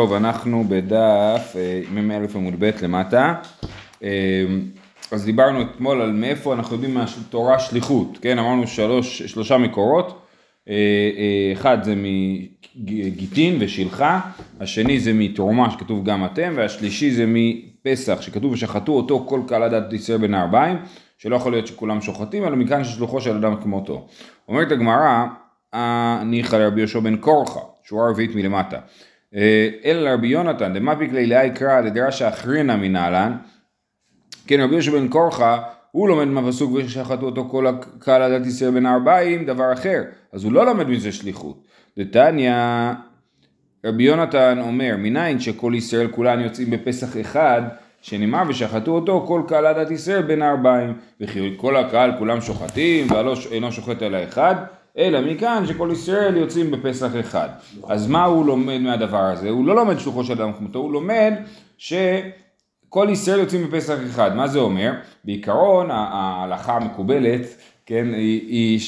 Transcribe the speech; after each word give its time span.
טוב, 0.00 0.12
אנחנו 0.12 0.64
בדף 0.68 1.56
אה, 1.56 1.80
מ"א 1.90 2.26
עמוד 2.34 2.54
ב' 2.58 2.70
למטה. 2.82 3.34
אה, 4.02 4.44
אז 5.10 5.24
דיברנו 5.24 5.62
אתמול 5.62 6.00
על 6.00 6.12
מאיפה 6.12 6.54
אנחנו 6.54 6.74
יודעים 6.74 6.94
מהתורה 6.94 7.58
שליחות, 7.58 8.18
כן? 8.22 8.38
אמרנו 8.38 8.66
שלוש, 8.66 9.22
שלושה 9.22 9.58
מקורות. 9.58 10.22
אה, 10.68 10.74
אחד 11.52 11.78
זה 11.82 11.94
מגיטין 12.76 13.56
ושילחה, 13.60 14.20
השני 14.60 15.00
זה 15.00 15.12
מתרומה 15.12 15.70
שכתוב 15.70 16.04
גם 16.04 16.24
אתם, 16.24 16.52
והשלישי 16.56 17.10
זה 17.10 17.24
מפסח 17.28 18.20
שכתוב 18.20 18.52
ושחטו 18.52 18.92
אותו 18.92 19.24
כל 19.28 19.40
קהל 19.46 19.68
דת 19.68 19.92
ישראל 19.92 20.18
בין 20.18 20.34
הארבעים, 20.34 20.76
שלא 21.18 21.36
יכול 21.36 21.52
להיות 21.52 21.66
שכולם 21.66 22.00
שוחטים, 22.00 22.44
אלא 22.44 22.56
מכאן 22.56 22.84
ששלוחו 22.84 23.20
של 23.20 23.36
אדם 23.36 23.56
כמותו. 23.62 24.06
אומרת 24.48 24.72
הגמרא, 24.72 25.24
ניחא 26.24 26.56
לרבי 26.56 26.80
יהושע 26.80 27.00
בן 27.00 27.16
קורחה, 27.16 27.60
שורה 27.84 28.10
רביעית 28.10 28.34
מלמטה. 28.34 28.78
אלא 29.84 30.10
רבי 30.10 30.26
יונתן, 30.26 30.74
דמפיק 30.74 31.12
לילאי 31.12 31.50
קרא 31.54 31.80
לדרשה 31.80 32.28
אחרינה 32.28 32.76
מנהלן, 32.76 33.36
כן 34.46 34.60
רבי 34.60 34.74
יהושע 34.74 34.90
בן 34.90 35.08
קורחה, 35.08 35.62
הוא 35.90 36.08
לומד 36.08 36.24
מהפסוק 36.24 36.72
ושחטו 36.74 37.26
אותו 37.26 37.48
כל 37.50 37.66
הקהל 37.66 38.22
עדת 38.22 38.46
ישראל 38.46 38.70
בן 38.70 38.86
הארבעים, 38.86 39.44
דבר 39.44 39.72
אחר, 39.72 40.02
אז 40.32 40.44
הוא 40.44 40.52
לא 40.52 40.66
לומד 40.66 40.88
מזה 40.88 41.12
שליחות. 41.12 41.64
דתניא, 41.98 42.54
רבי 43.86 44.02
יונתן 44.02 44.58
אומר, 44.60 44.94
מניין 44.98 45.40
שכל 45.40 45.72
ישראל 45.76 46.08
כולן 46.08 46.40
יוצאים 46.40 46.70
בפסח 46.70 47.20
אחד, 47.20 47.62
שנאמר 48.02 48.42
ושחטו 48.48 48.90
אותו 48.90 49.24
כל 49.28 49.42
קהל 49.48 49.66
עדת 49.66 49.90
ישראל 49.90 50.22
בן 50.22 50.42
הארבעים, 50.42 50.94
וכי 51.20 51.54
כל 51.56 51.76
הקהל 51.76 52.12
כולם 52.18 52.40
שוחטים, 52.40 53.06
והלא 53.10 53.70
שוחט 53.70 54.02
אלא 54.02 54.24
אחד, 54.24 54.54
אלא 54.98 55.20
מכאן 55.20 55.64
שכל 55.66 55.88
ישראל 55.92 56.36
יוצאים 56.36 56.70
בפסח 56.70 57.10
אחד. 57.20 57.48
אז 57.88 58.06
מה 58.06 58.24
הוא 58.24 58.46
לומד 58.46 58.78
מהדבר 58.78 59.24
הזה? 59.24 59.50
הוא 59.50 59.66
לא 59.66 59.76
לומד 59.76 59.98
שלוחו 59.98 60.24
של 60.24 60.32
אדם 60.32 60.52
כמותו, 60.52 60.78
הוא 60.78 60.92
לומד 60.92 61.32
שכל 61.78 63.08
ישראל 63.10 63.38
יוצאים 63.38 63.70
בפסח 63.70 63.96
אחד. 64.10 64.36
מה 64.36 64.48
זה 64.48 64.58
אומר? 64.58 64.92
בעיקרון 65.24 65.90
ההלכה 65.90 66.76
המקובלת, 66.76 67.40
כן, 67.86 68.06
היא, 68.14 68.40
היא 68.48 68.80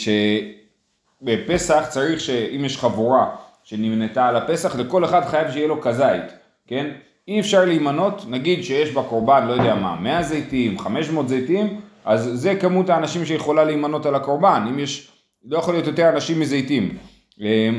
שבפסח 1.23 1.87
צריך 1.89 2.21
שאם 2.21 2.65
יש 2.65 2.79
חבורה 2.79 3.27
שנמנתה 3.65 4.29
על 4.29 4.37
הפסח, 4.37 4.77
לכל 4.77 5.05
אחד 5.05 5.25
חייב 5.25 5.51
שיהיה 5.51 5.69
לו 5.69 5.81
כזית, 5.81 6.25
כן? 6.67 6.91
אי 7.29 7.41
אפשר 7.41 7.65
להימנות, 7.65 8.25
נגיד 8.29 8.65
שיש 8.65 8.91
בקורבן, 8.91 9.47
לא 9.47 9.53
יודע 9.53 9.75
מה, 9.75 9.97
100 10.01 10.23
זיתים, 10.23 10.79
500 10.79 11.29
זיתים, 11.29 11.81
אז 12.05 12.31
זה 12.35 12.55
כמות 12.55 12.91
האנשים 12.91 13.25
שיכולה 13.25 13.65
להימנות 13.65 14.07
על 14.07 14.15
הקורבן. 14.15 14.67
אם 14.69 14.79
יש 14.79 15.18
לא 15.49 15.59
יכול 15.59 15.75
להיות 15.75 15.87
יותר 15.87 16.09
אנשים 16.09 16.41
מזיתים. 16.41 16.97
אה, 17.43 17.71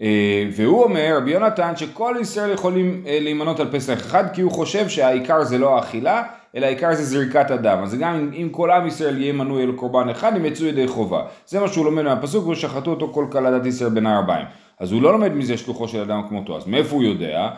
אה, 0.00 0.48
והוא 0.52 0.84
אומר, 0.84 1.14
רבי 1.16 1.30
יונתן, 1.30 1.76
שכל 1.76 2.16
ישראל 2.20 2.50
יכולים 2.50 3.02
אה, 3.06 3.18
להימנות 3.20 3.60
על 3.60 3.70
פסח 3.72 3.92
אחד, 3.92 4.24
כי 4.34 4.40
הוא 4.40 4.52
חושב 4.52 4.88
שהעיקר 4.88 5.44
זה 5.44 5.58
לא 5.58 5.76
האכילה, 5.76 6.22
אלא 6.56 6.66
העיקר 6.66 6.94
זה 6.94 7.04
זריקת 7.04 7.50
הדם. 7.50 7.78
אז 7.82 7.94
גם 7.94 8.30
אם, 8.32 8.48
כל 8.52 8.70
עם 8.70 8.86
ישראל 8.86 9.22
יהיה 9.22 9.32
מנוי 9.32 9.62
על 9.62 9.72
קורבן 9.72 10.08
אחד, 10.08 10.36
הם 10.36 10.44
יצאו 10.44 10.66
ידי 10.66 10.88
חובה. 10.88 11.22
זה 11.46 11.60
מה 11.60 11.68
שהוא 11.68 11.84
לומד 11.84 12.02
מהפסוק, 12.02 12.46
ושחטו 12.46 12.90
אותו 12.90 13.12
כל 13.12 13.26
קלדת 13.30 13.66
ישראל 13.66 13.90
בין 13.90 14.06
הארבעים. 14.06 14.46
אז 14.80 14.92
הוא 14.92 15.02
לא 15.02 15.12
לומד 15.12 15.32
מזה 15.32 15.56
שלוחו 15.56 15.88
של 15.88 16.00
אדם 16.00 16.22
כמותו, 16.28 16.56
אז 16.56 16.66
מאיפה 16.66 16.94
הוא 16.94 17.02
יודע? 17.02 17.48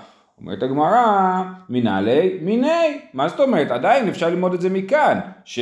אומרת 0.41 0.63
הגמרא, 0.63 1.43
מנהלי 1.69 2.39
מיני. 2.43 3.01
מה 3.15 3.29
זאת 3.29 3.41
אומרת? 3.41 3.71
עדיין 3.71 4.09
אפשר 4.09 4.29
ללמוד 4.29 4.55
את 4.55 4.61
זה 4.61 4.71
מכאן, 4.71 5.19
ש... 5.45 5.59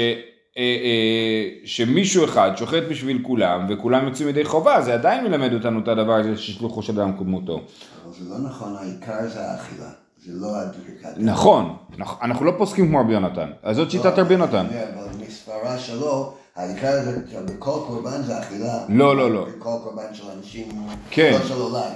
אה, 0.58 0.62
אה, 0.62 1.48
שמישהו 1.64 2.24
אחד 2.24 2.50
שוחט 2.56 2.82
בשביל 2.90 3.22
כולם 3.22 3.66
וכולם 3.68 4.08
יוצאים 4.08 4.28
ידי 4.28 4.44
חובה, 4.44 4.82
זה 4.82 4.94
עדיין 4.94 5.24
מלמד 5.24 5.54
אותנו 5.54 5.80
את 5.80 5.88
הדבר 5.88 6.12
הזה 6.12 6.36
ששלוחו 6.36 6.82
של 6.82 7.00
אדם 7.00 7.16
כמותו. 7.18 7.54
אבל 7.54 8.12
זה 8.12 8.30
לא 8.30 8.38
נכון, 8.38 8.76
העיקר 8.76 9.28
זה 9.28 9.50
האכילה, 9.50 9.88
זה 10.24 10.32
לא 10.34 10.56
הדריקת... 10.56 11.08
נכון, 11.16 11.76
אנחנו 12.22 12.44
לא 12.44 12.52
פוסקים 12.58 12.88
כמו 12.88 13.00
רבי 13.00 13.12
יונתן, 13.12 13.50
אז 13.62 13.76
זאת 13.76 13.90
שיטת 13.90 14.18
רבי 14.18 14.34
יונתן. 14.34 14.66
אבל 14.66 15.26
מספרה 15.26 15.78
שלו, 15.78 16.34
העיקר 16.56 16.92
זה 17.02 17.42
בכל 17.44 17.78
קורבן 17.86 18.22
זה 18.22 18.38
אכילה. 18.38 18.78
לא, 18.88 19.16
לא, 19.16 19.30
לא. 19.30 19.46
בכל 19.58 19.70
קורבן 19.82 20.14
של 20.14 20.24
אנשים, 20.38 20.68
כן. 21.10 21.32
לא 21.32 21.48
של 21.48 21.54
עולם. 21.54 21.90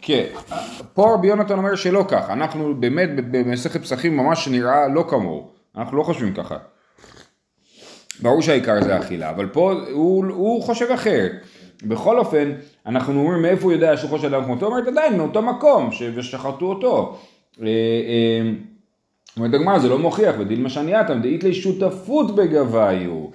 כן, 0.00 0.26
פה 0.94 1.14
רבי 1.14 1.28
יונתן 1.28 1.58
אומר 1.58 1.74
שלא 1.74 2.04
ככה, 2.08 2.32
אנחנו 2.32 2.74
באמת 2.80 3.08
במסכת 3.16 3.82
פסחים 3.82 4.16
ממש 4.16 4.48
נראה 4.48 4.88
לא 4.88 5.04
כמוהו, 5.08 5.48
אנחנו 5.76 5.96
לא 5.96 6.02
חושבים 6.02 6.34
ככה. 6.34 6.56
ברור 8.22 8.42
שהעיקר 8.42 8.82
זה 8.82 8.98
אכילה, 8.98 9.30
אבל 9.30 9.46
פה 9.46 9.72
הוא, 9.92 10.24
הוא 10.28 10.62
חושב 10.62 10.90
אחרת. 10.94 11.32
בכל 11.82 12.18
אופן, 12.18 12.52
אנחנו 12.86 13.20
אומרים 13.20 13.42
מאיפה 13.42 13.64
הוא 13.64 13.72
יודע 13.72 13.96
שלוחו 13.96 14.18
של 14.18 14.34
אדם 14.34 14.44
כמותו, 14.44 14.66
אומרת 14.66 14.88
עדיין 14.88 15.16
מאותו 15.16 15.42
מקום, 15.42 15.90
ושחטו 16.14 16.66
אותו. 16.66 17.18
אה, 17.62 17.66
אה, 17.66 18.50
אומרת 19.36 19.54
הגמרא 19.54 19.78
זה 19.78 19.88
לא 19.88 19.98
מוכיח, 19.98 20.34
ודילמה 20.38 20.68
שנייתם 20.68 21.20
דאית 21.22 21.44
לי 21.44 21.54
שותפות 21.54 22.34
בגביו, 22.34 23.26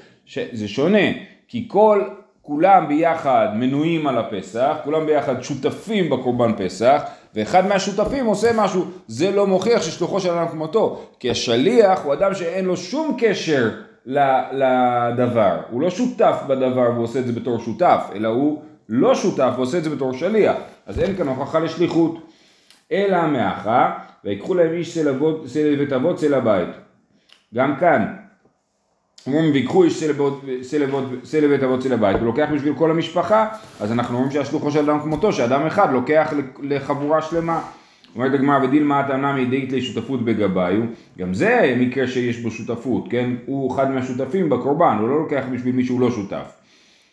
זה 0.51 0.67
שונה, 0.67 1.07
כי 1.47 1.65
כל, 1.67 2.03
כולם 2.41 2.87
ביחד 2.87 3.47
מנויים 3.55 4.07
על 4.07 4.17
הפסח, 4.17 4.77
כולם 4.83 5.05
ביחד 5.05 5.41
שותפים 5.41 6.09
בקורבן 6.09 6.51
פסח, 6.57 7.01
ואחד 7.35 7.67
מהשותפים 7.67 8.25
עושה 8.25 8.51
משהו, 8.55 8.85
זה 9.07 9.31
לא 9.31 9.47
מוכיח 9.47 9.81
ששלוחו 9.81 10.19
של 10.19 10.29
אדם 10.29 10.47
כמותו, 10.47 11.01
כי 11.19 11.29
השליח 11.29 12.03
הוא 12.03 12.13
אדם 12.13 12.33
שאין 12.33 12.65
לו 12.65 12.77
שום 12.77 13.17
קשר 13.19 13.69
לדבר. 14.05 15.57
הוא 15.69 15.81
לא 15.81 15.89
שותף 15.89 16.41
בדבר 16.47 16.91
והוא 16.93 17.03
עושה 17.03 17.19
את 17.19 17.27
זה 17.27 17.33
בתור 17.33 17.59
שותף, 17.59 18.09
אלא 18.15 18.27
הוא 18.27 18.61
לא 18.89 19.15
שותף 19.15 19.51
ועושה 19.55 19.77
את 19.77 19.83
זה 19.83 19.89
בתור 19.89 20.13
שליח. 20.13 20.55
אז 20.85 20.99
אין 20.99 21.15
כאן 21.15 21.27
הוכחה 21.27 21.59
לשליחות. 21.59 22.31
אלא 22.91 23.27
מאחה, 23.27 23.91
ויקחו 24.25 24.53
להם 24.53 24.73
איש 24.73 24.93
סלע 24.97 25.11
בית 25.77 25.93
אבות 25.93 26.19
סלע 26.19 26.39
בית. 26.39 26.69
גם 27.55 27.75
כאן, 27.75 28.15
אומרים 29.27 29.51
ויקחו 29.51 29.83
איש 29.83 30.03
סלע 30.61 31.47
בית 31.47 31.63
אבות 31.63 31.81
סלע 31.81 31.95
בית, 31.95 32.17
הוא 32.17 32.25
לוקח 32.25 32.47
בשביל 32.53 32.73
כל 32.77 32.91
המשפחה, 32.91 33.47
אז 33.79 33.91
אנחנו 33.91 34.15
אומרים 34.15 34.31
שהשלוחו 34.31 34.71
של 34.71 34.89
אדם 34.89 34.99
כמותו, 34.99 35.33
שאדם 35.33 35.65
אחד 35.65 35.93
לוקח 35.93 36.33
לחבורה 36.61 37.21
שלמה. 37.21 37.61
אומרת 38.15 38.33
הגמרא 38.33 38.63
ודילמה 38.63 38.99
הטענה 38.99 39.33
מידית 39.33 39.71
לשותפות 39.71 40.25
בגביו, 40.25 40.81
גם 41.17 41.33
זה 41.33 41.75
מקרה 41.79 42.07
שיש 42.07 42.39
בו 42.39 42.51
שותפות, 42.51 43.07
כן? 43.09 43.29
הוא 43.45 43.75
אחד 43.75 43.91
מהשותפים 43.91 44.49
בקורבן, 44.49 44.97
הוא 44.99 45.09
לא 45.09 45.19
לוקח 45.19 45.43
בשביל 45.51 45.75
מישהו 45.75 45.99
לא 45.99 46.11
שותף. 46.11 46.61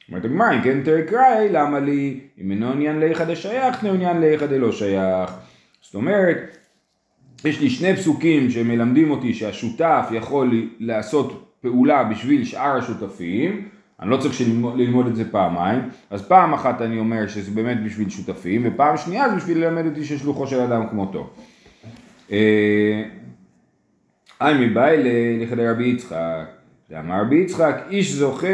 אומרת 0.09 0.25
הגמרא, 0.25 0.55
אם 0.55 0.63
כן 0.63 0.81
תקראי, 0.81 1.49
למה 1.51 1.81
לי, 1.81 2.21
אם 2.41 2.51
אינו 2.51 2.73
עניין 2.73 3.01
ליחא 3.01 3.25
דשייך, 3.25 3.85
אינו 3.85 3.95
עניין 3.95 4.21
ליחא 4.21 4.47
דלא 4.47 4.73
שייך. 4.73 5.31
זאת 5.81 5.95
אומרת, 5.95 6.57
יש 7.45 7.61
לי 7.61 7.71
שני 7.71 7.97
פסוקים 7.97 8.51
שמלמדים 8.51 9.11
אותי 9.11 9.35
שהשותף 9.35 10.09
יכול 10.13 10.69
לעשות 10.81 11.55
פעולה 11.61 12.05
בשביל 12.05 12.45
שאר 12.45 12.77
השותפים, 12.77 13.69
אני 14.03 14.11
לא 14.11 14.17
צריך 14.17 14.41
ללמוד 14.77 15.07
את 15.07 15.17
זה 15.17 15.33
פעמיים, 15.33 15.81
אז 16.11 16.29
פעם 16.29 16.55
אחת 16.55 16.83
אני 16.83 16.99
אומר 16.99 17.27
שזה 17.27 17.51
באמת 17.51 17.85
בשביל 17.85 18.09
שותפים, 18.09 18.63
ופעם 18.65 18.97
שנייה 18.97 19.29
זה 19.29 19.37
בשביל 19.37 19.65
ללמד 19.65 19.87
אותי 19.87 20.05
ששלוחו 20.05 20.47
של 20.47 20.61
אדם 20.61 20.89
כמותו. 20.89 21.31
אה, 22.33 23.03
היי 24.41 24.67
מבאי 24.67 24.97
לכדי 25.41 25.69
רבי 25.69 25.89
יצחק, 25.89 26.45
ואמר 26.91 27.21
רבי 27.21 27.37
יצחק, 27.37 27.77
איש 27.91 28.13
זוכה 28.13 28.49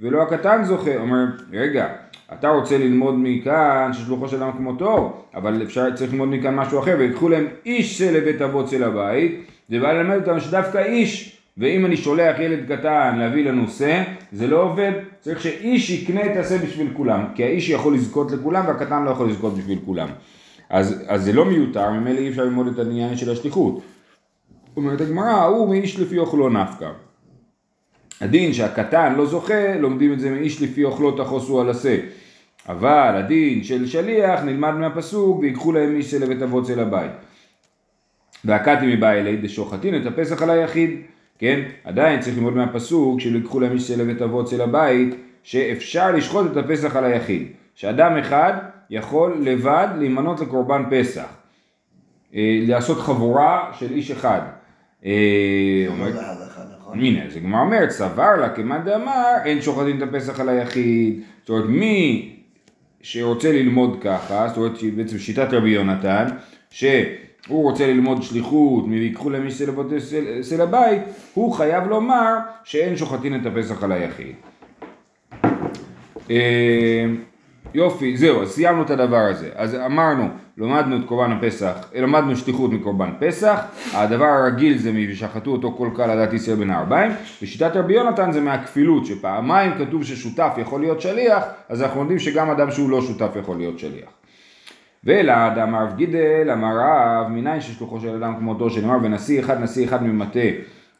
ולא 0.00 0.22
הקטן 0.22 0.64
זוכה, 0.64 0.96
אומר, 0.96 1.24
רגע, 1.52 1.88
אתה 2.32 2.48
רוצה 2.48 2.78
ללמוד 2.78 3.14
מכאן 3.18 3.90
ששלוחו 3.92 4.28
של 4.28 4.42
אדם 4.42 4.52
כמותו, 4.52 5.22
אבל 5.34 5.62
אפשר, 5.62 5.96
צריך 5.96 6.12
ללמוד 6.12 6.28
מכאן 6.28 6.54
משהו 6.54 6.78
אחר, 6.78 6.96
ויקחו 6.98 7.28
להם 7.28 7.46
איש 7.66 7.98
צא 7.98 8.10
לבית 8.10 8.42
אבות 8.42 8.66
צא 8.66 8.76
לבית, 8.76 9.46
זה 9.68 9.80
בא 9.80 9.92
ללמד 9.92 10.16
אותם 10.16 10.40
שדווקא 10.40 10.78
איש 10.78 11.35
ואם 11.58 11.86
אני 11.86 11.96
שולח 11.96 12.38
ילד 12.38 12.72
קטן 12.72 13.18
להביא 13.18 13.44
לנו 13.44 13.68
שא, 13.68 14.02
זה 14.32 14.46
לא 14.46 14.62
עובד, 14.62 14.92
צריך 15.20 15.40
שאיש 15.40 15.90
יקנה 15.90 16.26
את 16.26 16.36
השא 16.36 16.58
בשביל 16.58 16.90
כולם, 16.92 17.24
כי 17.34 17.44
האיש 17.44 17.68
יכול 17.68 17.94
לזכות 17.94 18.32
לכולם 18.32 18.66
והקטן 18.66 19.04
לא 19.04 19.10
יכול 19.10 19.28
לזכות 19.28 19.54
בשביל 19.54 19.78
כולם. 19.84 20.08
אז, 20.70 21.04
אז 21.06 21.24
זה 21.24 21.32
לא 21.32 21.44
מיותר, 21.44 21.90
ממילא 21.90 22.18
אי 22.18 22.28
אפשר 22.28 22.44
ללמוד 22.44 22.66
את 22.66 22.78
העניין 22.78 23.16
של 23.16 23.30
השליחות. 23.30 23.82
אומרת 24.76 25.00
הגמרא, 25.00 25.44
הוא 25.44 25.68
מאיש 25.68 26.00
לפי 26.00 26.18
אוכלו 26.18 26.48
נפקא. 26.48 26.90
הדין 28.20 28.52
שהקטן 28.52 29.14
לא 29.14 29.26
זוכה, 29.26 29.76
לומדים 29.78 30.12
את 30.12 30.20
זה 30.20 30.30
מאיש 30.30 30.62
לפי 30.62 30.84
אוכלו 30.84 31.10
תחוסו 31.24 31.60
על 31.60 31.70
השא. 31.70 31.96
אבל 32.68 33.16
הדין 33.16 33.64
של 33.64 33.86
שליח 33.86 34.40
נלמד 34.40 34.74
מהפסוק 34.74 35.40
ויקחו 35.40 35.72
להם 35.72 35.96
איש 35.96 36.14
לבית 36.14 36.42
אבות 36.42 36.70
אל 36.70 36.80
הבית. 36.80 37.10
והקטי 38.44 38.96
מבא 38.96 39.10
אלי 39.10 39.36
דשוחטין 39.36 40.02
את 40.02 40.06
הפסח 40.06 40.42
על 40.42 40.50
היחיד. 40.50 40.90
כן? 41.38 41.62
עדיין 41.84 42.20
צריך 42.20 42.36
ללמוד 42.36 42.56
מהפסוק 42.56 43.20
שלקחו 43.20 43.60
להם 43.60 43.72
איש 43.72 43.88
צלע 43.88 44.04
ותבוא 44.06 44.44
צל 44.44 44.60
הבית, 44.60 45.14
שאפשר 45.42 46.12
לשחוט 46.12 46.52
את 46.52 46.56
הפסח 46.56 46.96
על 46.96 47.04
היחיד. 47.04 47.46
שאדם 47.74 48.16
אחד 48.16 48.52
יכול 48.90 49.36
לבד 49.40 49.88
להימנות 49.98 50.40
לקורבן 50.40 50.82
פסח. 50.90 51.28
אה, 52.34 52.58
לעשות 52.66 52.98
חבורה 52.98 53.72
של 53.78 53.92
איש 53.92 54.10
אחד. 54.10 54.40
אה, 55.04 55.86
נכון. 56.80 57.00
הנה, 57.00 57.20
זה 57.30 57.40
גמר 57.40 57.60
אומר, 57.60 57.90
סבר 57.90 58.36
לה 58.40 58.48
כמאן 58.48 58.82
דאמר, 58.84 59.32
אין 59.44 59.62
שוחטים 59.62 59.98
את 59.98 60.02
הפסח 60.02 60.40
על 60.40 60.48
היחיד. 60.48 61.20
זאת 61.40 61.50
אומרת, 61.50 61.64
מי 61.68 62.32
שרוצה 63.00 63.52
ללמוד 63.52 63.98
ככה, 64.00 64.48
זאת 64.48 64.56
אומרת 64.56 64.72
בעצם 64.96 65.18
שיטת 65.18 65.52
רבי 65.52 65.70
יונתן, 65.70 66.26
שהוא 67.46 67.62
רוצה 67.62 67.86
ללמוד 67.86 68.22
שליחות, 68.22 68.84
ויקחו 68.90 69.30
להם 69.30 69.46
איש 69.46 69.62
סל 70.40 70.60
הבית, 70.60 71.02
הוא 71.34 71.52
חייב 71.52 71.88
לומר 71.88 72.34
שאין 72.64 72.96
שוחטין 72.96 73.40
את 73.40 73.46
הפסח 73.46 73.84
על 73.84 73.92
היחיד. 73.92 74.34
אה, 76.30 77.06
יופי, 77.74 78.16
זהו, 78.16 78.42
אז 78.42 78.48
סיימנו 78.48 78.82
את 78.82 78.90
הדבר 78.90 79.16
הזה. 79.30 79.50
אז 79.54 79.74
אמרנו, 79.74 80.28
למדנו 80.58 80.96
את 80.96 81.02
קורבן 81.06 81.32
הפסח, 81.32 81.90
למדנו 81.94 82.36
שליחות 82.36 82.72
מקורבן 82.72 83.10
פסח, 83.20 83.60
הדבר 83.92 84.24
הרגיל 84.24 84.78
זה 84.78 84.92
משחטו 84.92 85.50
אותו 85.50 85.72
כל 85.72 85.88
קהל 85.96 86.10
עדת 86.10 86.32
ישראל 86.32 86.56
בין 86.56 86.70
הארבעים, 86.70 87.10
ושיטת 87.42 87.76
רבי 87.76 87.94
יונתן 87.94 88.32
זה 88.32 88.40
מהכפילות, 88.40 89.06
שפעמיים 89.06 89.72
כתוב 89.78 90.04
ששותף 90.04 90.54
יכול 90.58 90.80
להיות 90.80 91.00
שליח, 91.00 91.44
אז 91.68 91.82
אנחנו 91.82 92.00
יודעים 92.00 92.18
שגם 92.18 92.50
אדם 92.50 92.70
שהוא 92.70 92.90
לא 92.90 93.02
שותף 93.02 93.30
יכול 93.36 93.56
להיות 93.56 93.78
שליח. 93.78 94.15
ואלעד 95.04 95.58
אמר 95.58 95.86
גידל 95.96 96.50
אמר 96.52 96.76
רב 96.76 97.28
מניין 97.28 97.60
ששלוחו 97.60 98.00
של 98.00 98.08
אדם 98.08 98.36
כמותו 98.36 98.70
שנאמר 98.70 98.96
ונשיא 99.02 99.40
אחד 99.40 99.62
נשיא 99.62 99.86
אחד 99.86 100.02
ממטה 100.02 100.48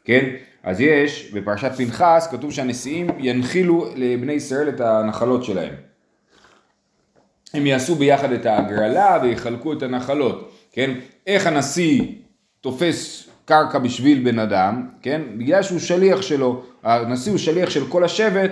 כן 0.05 0.31
אז 0.63 0.81
יש 0.81 1.33
בפרשת 1.35 1.73
פנחס 1.77 2.29
כתוב 2.31 2.53
שהנשיאים 2.53 3.07
ינחילו 3.19 3.87
לבני 3.97 4.33
ישראל 4.33 4.69
את 4.69 4.81
הנחלות 4.81 5.45
שלהם 5.45 5.73
הם 7.55 7.67
יעשו 7.67 7.95
ביחד 7.95 8.33
את 8.33 8.47
ההגרלה 8.47 9.19
ויחלקו 9.23 9.73
את 9.73 9.83
הנחלות, 9.83 10.53
כן? 10.73 10.95
איך 11.27 11.47
הנשיא 11.47 12.03
תופס 12.61 13.29
קרקע 13.45 13.79
בשביל 13.79 14.25
בן 14.25 14.39
אדם, 14.39 14.89
כן? 15.03 15.23
בגלל 15.39 15.63
שהוא 15.63 15.79
שליח 15.79 16.23
שלו, 16.23 16.63
הנשיא 16.83 17.31
הוא 17.33 17.39
שליח 17.39 17.71
של 17.71 17.87
כל 17.87 18.05
השבט 18.05 18.51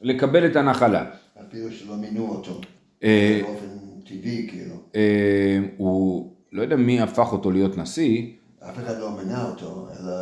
לקבל 0.00 0.46
את 0.46 0.56
הנחלה. 0.56 1.04
אפילו 1.48 1.72
שלא 1.72 1.94
מינו 1.96 2.28
אותו, 2.28 2.60
אה, 3.04 3.40
באופן 3.42 3.66
טבעי 4.04 4.46
כאילו. 4.50 4.74
אה, 4.96 5.58
הוא, 5.76 6.32
לא 6.52 6.62
יודע 6.62 6.76
מי 6.76 7.00
הפך 7.00 7.32
אותו 7.32 7.50
להיות 7.50 7.78
נשיא. 7.78 8.26
אף 8.70 8.78
אחד 8.78 8.98
לא 8.98 9.10
מינה 9.10 9.48
אותו, 9.48 9.88
אלא 10.00 10.12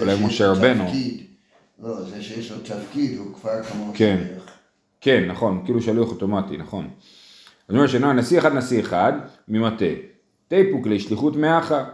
אולי 0.00 0.26
משה 0.26 0.50
רבנו. 0.50 0.84
לא, 1.82 2.04
זה 2.04 2.22
שיש 2.22 2.52
לו 2.52 2.58
תפקיד 2.58 3.18
הוא 3.18 3.34
כבר 3.34 3.62
כמו 3.62 3.92
כן. 3.94 4.18
שליח. 4.28 4.44
כן, 5.00 5.24
נכון, 5.28 5.62
כאילו 5.64 5.82
שליח 5.82 6.08
אוטומטי, 6.08 6.56
נכון. 6.56 6.88
זאת 7.68 7.70
אומרת 7.70 7.88
שנוער 7.88 8.12
נשיא 8.12 8.38
אחד 8.38 8.54
נשיא 8.54 8.80
אחד 8.80 9.12
ממטה. 9.48 9.84
תיפוק 10.48 10.86
לשליחות 10.86 11.36
מאחה. 11.36 11.84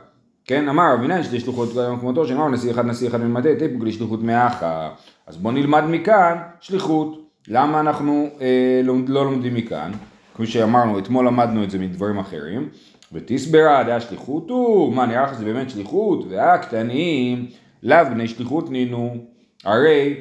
כן, 0.45 0.69
אמר 0.69 0.93
רב 0.93 1.01
מינן 1.01 1.23
שתי 1.23 1.41
שלוחות 1.41 1.69
כמותו 2.01 2.27
שנאמר 2.27 2.49
נשיא 2.49 2.71
אחד 2.71 2.87
נשיא 2.87 3.09
אחד 3.09 3.21
ממטה 3.21 3.49
תיפוק 3.59 3.83
לשליחות 3.85 4.23
מאחה. 4.23 4.91
אז 5.27 5.37
בוא 5.37 5.53
נלמד 5.53 5.85
מכאן 5.91 6.39
שליחות. 6.61 7.29
למה 7.49 7.81
אנחנו 7.81 8.29
אה, 8.41 8.81
לא, 8.85 8.95
לא 9.09 9.25
לומדים 9.25 9.55
מכאן? 9.55 9.93
כמו 10.37 10.47
שאמרנו, 10.47 10.99
אתמול 10.99 11.27
למדנו 11.27 11.65
את 11.65 11.71
זה 11.71 11.79
מדברים 11.79 12.19
אחרים. 12.19 12.69
ותסברה 13.13 13.85
דעה 13.85 14.01
שליחות 14.01 14.51
הוא, 14.51 14.93
מה 14.93 15.07
נראה 15.07 15.23
לך 15.23 15.35
שזה 15.35 15.45
באמת 15.45 15.71
שליחות? 15.71 16.25
והקטנים 16.29 17.47
לאו 17.83 17.99
בני 18.11 18.29
שליחות 18.29 18.71
נינו. 18.71 19.17
הרי 19.65 20.15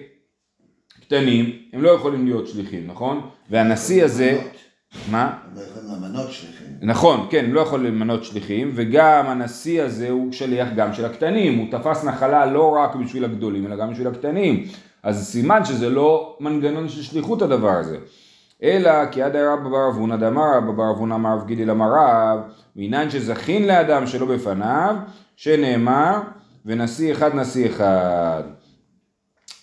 קטנים 1.02 1.52
הם 1.74 1.82
לא 1.82 1.90
יכולים 1.90 2.26
להיות 2.26 2.48
שליחים, 2.48 2.88
נכון? 2.88 3.22
והנשיא 3.50 4.04
הזה... 4.04 4.42
מה? 5.12 5.38
הם 5.46 5.56
לא 5.56 5.62
יכולים 5.62 5.88
למנות 5.88 6.32
שליחים. 6.32 6.68
נכון, 6.82 7.28
כן, 7.30 7.46
לא 7.50 7.60
יכול 7.60 7.88
למנות 7.88 8.24
שליחים, 8.24 8.72
וגם 8.76 9.26
הנשיא 9.28 9.84
הזה 9.84 10.10
הוא 10.10 10.32
שליח 10.32 10.68
גם 10.76 10.94
של 10.94 11.06
הקטנים, 11.06 11.58
הוא 11.58 11.68
תפס 11.72 12.04
נחלה 12.04 12.46
לא 12.46 12.72
רק 12.72 12.96
בשביל 12.96 13.26
הגדולים, 13.26 13.68
אלא 13.68 13.76
גם 13.76 13.92
בשביל 13.92 14.08
הקטנים. 14.08 14.68
אז 15.04 15.28
סימן 15.28 15.66
שזה 15.66 15.90
לא 15.90 16.38
מנגנון 16.40 16.90
של 16.90 17.02
שליחות 17.02 17.42
הדבר 17.42 17.72
הזה. 17.72 17.98
אלא 18.64 19.06
כי 19.12 19.22
עד 19.22 19.36
הרב 19.36 19.64
בר 19.70 19.90
אבונה 19.90 20.18
דאמר 20.18 20.58
רב 20.58 20.76
בר 20.76 20.92
אבונה 20.92 21.16
אמר 21.16 21.34
רב 21.34 21.46
גידי 21.46 21.66
למר 21.66 21.92
רב, 21.96 22.40
מעניין 22.76 23.10
שזכין 23.10 23.68
לאדם 23.68 24.08
שלא 24.08 24.26
בפניו, 24.26 24.96
שנאמר, 25.36 26.20
ונשיא 26.66 27.12
אחד 27.12 27.36
נשיא 27.36 27.68
אחד. 27.68 28.44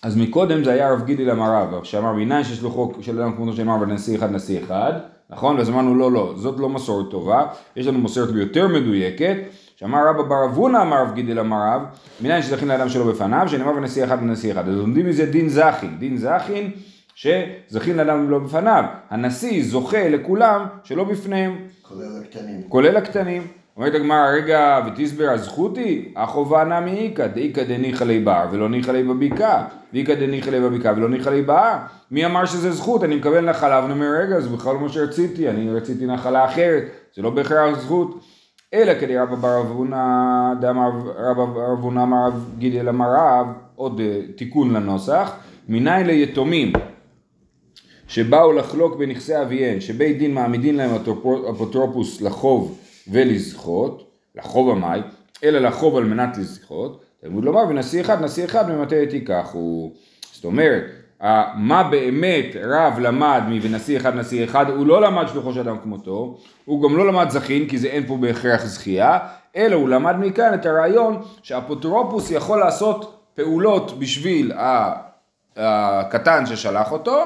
אז 0.03 0.17
מקודם 0.17 0.63
זה 0.63 0.71
היה 0.71 0.93
רב 0.93 1.03
גידי 1.05 1.25
למרב, 1.25 1.83
שאמר 1.83 2.13
מניין 2.13 2.43
שיש 2.43 2.61
לו 2.61 2.71
חוק 2.71 2.97
של 3.01 3.21
אדם 3.21 3.35
כמותו 3.35 3.53
שנאמר 3.53 3.81
ונשיא 3.81 4.17
אחד 4.17 4.31
נשיא 4.31 4.59
אחד, 4.63 4.93
נכון? 5.29 5.57
ואז 5.57 5.69
אמרנו 5.69 5.95
לא 5.95 6.11
לא, 6.11 6.33
זאת 6.37 6.59
לא 6.59 6.69
מסורת 6.69 7.11
טובה, 7.11 7.45
יש 7.75 7.87
לנו 7.87 7.99
מסורת 7.99 8.29
יותר 8.35 8.67
מדויקת, 8.67 9.37
שאמר 9.75 10.07
רבא 10.07 10.23
בר 10.23 10.45
אבונה 10.45 10.81
אמר 10.81 11.01
רב 11.01 11.13
גידי 11.13 11.33
למרב, 11.33 11.81
מניין 12.21 12.41
שזכין 12.41 12.67
לאדם 12.67 12.89
שלו 12.89 13.05
בפניו, 13.05 13.47
שנאמר 13.49 13.71
ונשיא 13.75 14.03
אחד 14.03 14.17
ונשיא 14.21 14.51
אחד, 14.51 14.69
אז 14.69 14.75
לומדים 14.75 15.05
מזה 15.05 15.25
דין 15.25 15.49
זכין, 15.49 15.99
דין 15.99 16.17
זכין 16.17 16.71
שזכין 17.15 17.97
לאדם 17.97 18.29
לא 18.29 18.39
בפניו, 18.39 18.83
הנשיא 19.09 19.63
זוכה 19.63 20.09
לכולם 20.09 20.65
שלא 20.83 21.03
בפניהם, 21.03 21.57
כולל 21.81 22.21
הקטנים, 22.21 22.61
כולל 22.69 22.97
הקטנים. 22.97 23.47
אומרת 23.77 23.95
הגמרא, 23.95 24.29
רגע, 24.29 24.79
ותסבר 24.87 25.29
הזכותי, 25.29 26.13
החובה 26.15 26.63
נמי 26.63 26.91
איכא, 26.91 27.27
דאיכא 27.27 27.63
דניחא 27.63 28.03
לי 28.03 28.19
בר 28.19 28.45
ולא 28.51 28.69
ניחא 28.69 28.91
לי 28.91 29.03
בבקעה, 29.03 29.65
ואיכא 29.93 30.15
דניחא 30.15 30.49
לי 30.49 30.59
בבקעה 30.59 30.93
ולא 30.97 31.09
ניחא 31.09 31.29
לי 31.29 31.41
בהר. 31.41 31.77
מי 32.11 32.25
אמר 32.25 32.45
שזה 32.45 32.71
זכות? 32.71 33.03
אני 33.03 33.15
מקבל 33.15 33.49
נחלה 33.49 33.79
ואני 33.79 33.93
אומר, 33.93 34.07
רגע, 34.21 34.39
זה 34.39 34.49
בכלל 34.49 34.73
לא 34.73 34.79
מה 34.79 34.89
שרציתי, 34.89 35.49
אני 35.49 35.71
רציתי 35.71 36.05
נחלה 36.05 36.45
אחרת, 36.45 36.83
זה 37.15 37.21
לא 37.21 37.29
בהכרח 37.29 37.79
זכות. 37.79 38.19
אלא 38.73 38.99
כדי 38.99 39.17
רבא 39.17 39.35
בר 39.35 39.61
אבונה, 39.61 40.53
דאמר 40.59 40.89
רבא 41.17 41.45
בר 41.45 41.73
אבונה 41.73 42.03
אמר 42.03 42.29
גידי 42.57 42.81
אמר 42.81 43.07
רב, 43.15 43.47
עוד 43.75 43.99
אה, 43.99 44.19
תיקון 44.35 44.73
לנוסח, 44.73 45.35
מניין 45.69 46.07
ליתומים 46.07 46.73
שבאו 48.13 48.53
לחלוק 48.53 48.95
בנכסי 48.95 49.41
אביהן, 49.41 49.79
שבית 49.81 50.17
דין 50.17 50.33
מעמידים 50.33 50.75
להם 50.75 50.91
אפוטרופוס 51.49 52.21
לחוב 52.21 52.77
ולזכות, 53.07 54.11
לחוב 54.35 54.69
המאי, 54.69 55.01
אלא 55.43 55.59
לחוב 55.59 55.97
על 55.97 56.03
מנת 56.03 56.37
לזכות, 56.37 57.03
תלמוד 57.21 57.43
לומר 57.43 57.63
ונשיא 57.69 58.01
אחד, 58.01 58.21
נשיא 58.21 58.45
אחד 58.45 58.71
ממתי 58.71 59.07
תיקח 59.07 59.49
הוא. 59.53 59.91
זאת 60.33 60.45
אומרת, 60.45 60.83
מה 61.55 61.87
באמת 61.91 62.45
רב 62.63 62.99
למד 62.99 63.41
מ"ונשיא 63.47 63.97
אחד 63.97 64.15
נשיא 64.15 64.43
אחד", 64.43 64.69
הוא 64.69 64.87
לא 64.87 65.01
למד 65.01 65.27
שלוחו 65.27 65.53
של 65.53 65.59
אדם 65.59 65.77
כמותו, 65.83 66.37
הוא 66.65 66.83
גם 66.83 66.97
לא 66.97 67.07
למד 67.07 67.29
זכין 67.29 67.67
כי 67.67 67.77
זה 67.77 67.87
אין 67.87 68.07
פה 68.07 68.17
בהכרח 68.17 68.65
זכייה, 68.65 69.19
אלא 69.55 69.75
הוא 69.75 69.89
למד 69.89 70.15
מכאן 70.19 70.53
את 70.53 70.65
הרעיון 70.65 71.21
שהאפוטרופוס 71.43 72.31
יכול 72.31 72.59
לעשות 72.59 73.29
פעולות 73.35 73.99
בשביל 73.99 74.51
הקטן 75.55 76.45
ששלח 76.45 76.91
אותו, 76.91 77.23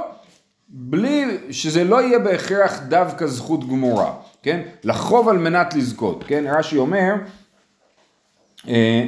בלי 0.69 1.37
שזה 1.51 1.83
לא 1.83 2.01
יהיה 2.01 2.19
בהכרח 2.19 2.81
דווקא 2.87 3.27
זכות 3.27 3.67
גמורה. 3.67 4.13
כן? 4.47 4.61
לחוב 4.83 5.29
על 5.29 5.37
מנת 5.37 5.73
לזכות, 5.73 6.23
כן? 6.27 6.45
רש"י 6.47 6.77
אומר, 6.77 7.13
אה, 8.67 9.07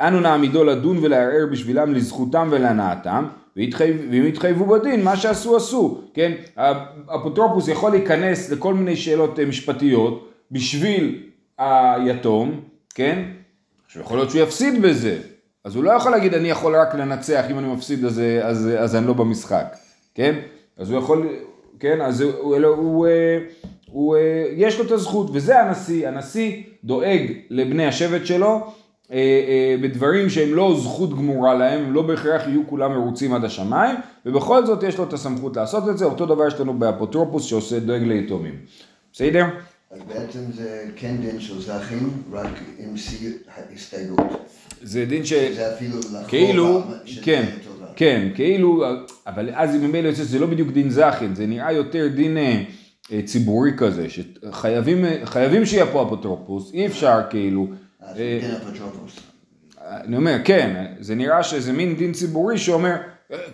אנו 0.00 0.20
נעמידו 0.20 0.64
לדון 0.64 0.98
ולערער 1.02 1.46
בשבילם 1.50 1.94
לזכותם 1.94 2.48
ולהנאתם, 2.50 3.24
והם 3.56 4.26
יתחייבו 4.26 4.66
בדין, 4.66 5.04
מה 5.04 5.16
שעשו 5.16 5.56
עשו, 5.56 6.00
כן? 6.14 6.32
האפוטרופוס 6.56 7.68
יכול 7.68 7.90
להיכנס 7.90 8.50
לכל 8.50 8.74
מיני 8.74 8.96
שאלות 8.96 9.38
אה, 9.38 9.44
משפטיות 9.44 10.32
בשביל 10.50 11.22
היתום, 11.58 12.60
כן? 12.94 13.22
עכשיו 13.86 14.02
יכול 14.02 14.16
להיות 14.16 14.30
שהוא 14.30 14.42
יפסיד 14.42 14.82
בזה, 14.82 15.18
אז 15.64 15.76
הוא 15.76 15.84
לא 15.84 15.90
יכול 15.90 16.12
להגיד 16.12 16.34
אני 16.34 16.50
יכול 16.50 16.76
רק 16.76 16.94
לנצח, 16.94 17.44
אם 17.50 17.58
אני 17.58 17.68
מפסיד 17.68 18.04
אז, 18.04 18.20
אז, 18.42 18.68
אז 18.78 18.96
אני 18.96 19.06
לא 19.06 19.12
במשחק, 19.12 19.76
כן? 20.14 20.34
אז 20.82 20.90
הוא 20.90 20.98
יכול, 20.98 21.28
כן? 21.80 22.00
אז 22.00 22.20
הוא, 22.20 22.32
הוא, 22.32 22.56
הוא, 22.56 22.66
הוא 22.76 23.06
הוא, 23.92 24.16
אה, 24.16 24.44
יש 24.56 24.78
לו 24.78 24.84
את 24.84 24.90
הזכות, 24.90 25.30
וזה 25.32 25.60
הנשיא, 25.60 26.08
הנשיא 26.08 26.62
דואג 26.84 27.32
לבני 27.50 27.86
השבט 27.86 28.26
שלו 28.26 28.46
אה, 28.46 29.16
אה, 29.16 29.76
בדברים 29.82 30.30
שהם 30.30 30.54
לא 30.54 30.76
זכות 30.82 31.10
גמורה 31.10 31.54
להם, 31.54 31.84
הם 31.84 31.92
לא 31.92 32.02
בהכרח 32.02 32.42
יהיו 32.46 32.66
כולם 32.66 32.92
מרוצים 32.92 33.34
עד 33.34 33.44
השמיים, 33.44 33.96
ובכל 34.26 34.66
זאת 34.66 34.82
יש 34.82 34.98
לו 34.98 35.04
את 35.04 35.12
הסמכות 35.12 35.56
לעשות 35.56 35.88
את 35.88 35.98
זה, 35.98 36.04
אותו 36.04 36.26
דבר 36.26 36.46
יש 36.46 36.54
לנו 36.54 36.78
באפוטרופוס 36.78 37.44
שעושה 37.44 37.80
דואג 37.80 38.02
ליתומים. 38.02 38.54
בסדר? 39.12 39.44
אז 39.90 39.98
בעצם 40.08 40.40
זה 40.52 40.84
כן 40.96 41.16
דין 41.20 41.40
של 41.40 41.60
זכין, 41.60 42.10
רק 42.32 42.46
עם 42.78 42.94
הסתייגות. 43.74 44.26
זה 44.82 45.04
דין 45.04 45.24
ש... 45.24 45.32
זה 45.32 45.74
אפילו 45.74 45.98
לחובה. 45.98 46.24
כאילו, 46.28 46.82
כן, 47.22 47.44
כן, 47.96 48.28
כאילו, 48.34 48.84
אבל 49.26 49.50
אז 49.54 49.76
ממילא 49.76 50.08
יוצא 50.08 50.22
שזה 50.22 50.38
לא 50.38 50.46
בדיוק 50.46 50.70
דין 50.70 50.90
זכין, 50.90 51.34
זה 51.34 51.46
נראה 51.46 51.72
יותר 51.72 52.08
דין... 52.14 52.36
אה, 53.12 53.22
ציבורי 53.24 53.70
כזה, 53.76 54.06
שחייבים 54.08 55.66
שיהיה 55.66 55.86
פה 55.86 56.02
אפוטרופוס, 56.02 56.72
אי 56.74 56.86
אפשר 56.86 57.20
כאילו. 57.30 57.66
אה, 58.02 58.38
כן, 58.40 58.54
אפוטרופוס. 58.56 59.16
אני 59.80 60.16
אומר, 60.16 60.36
כן, 60.44 60.84
זה 61.00 61.14
נראה 61.14 61.42
שזה 61.42 61.72
מין 61.72 61.96
דין 61.96 62.12
ציבורי 62.12 62.58
שאומר, 62.58 62.96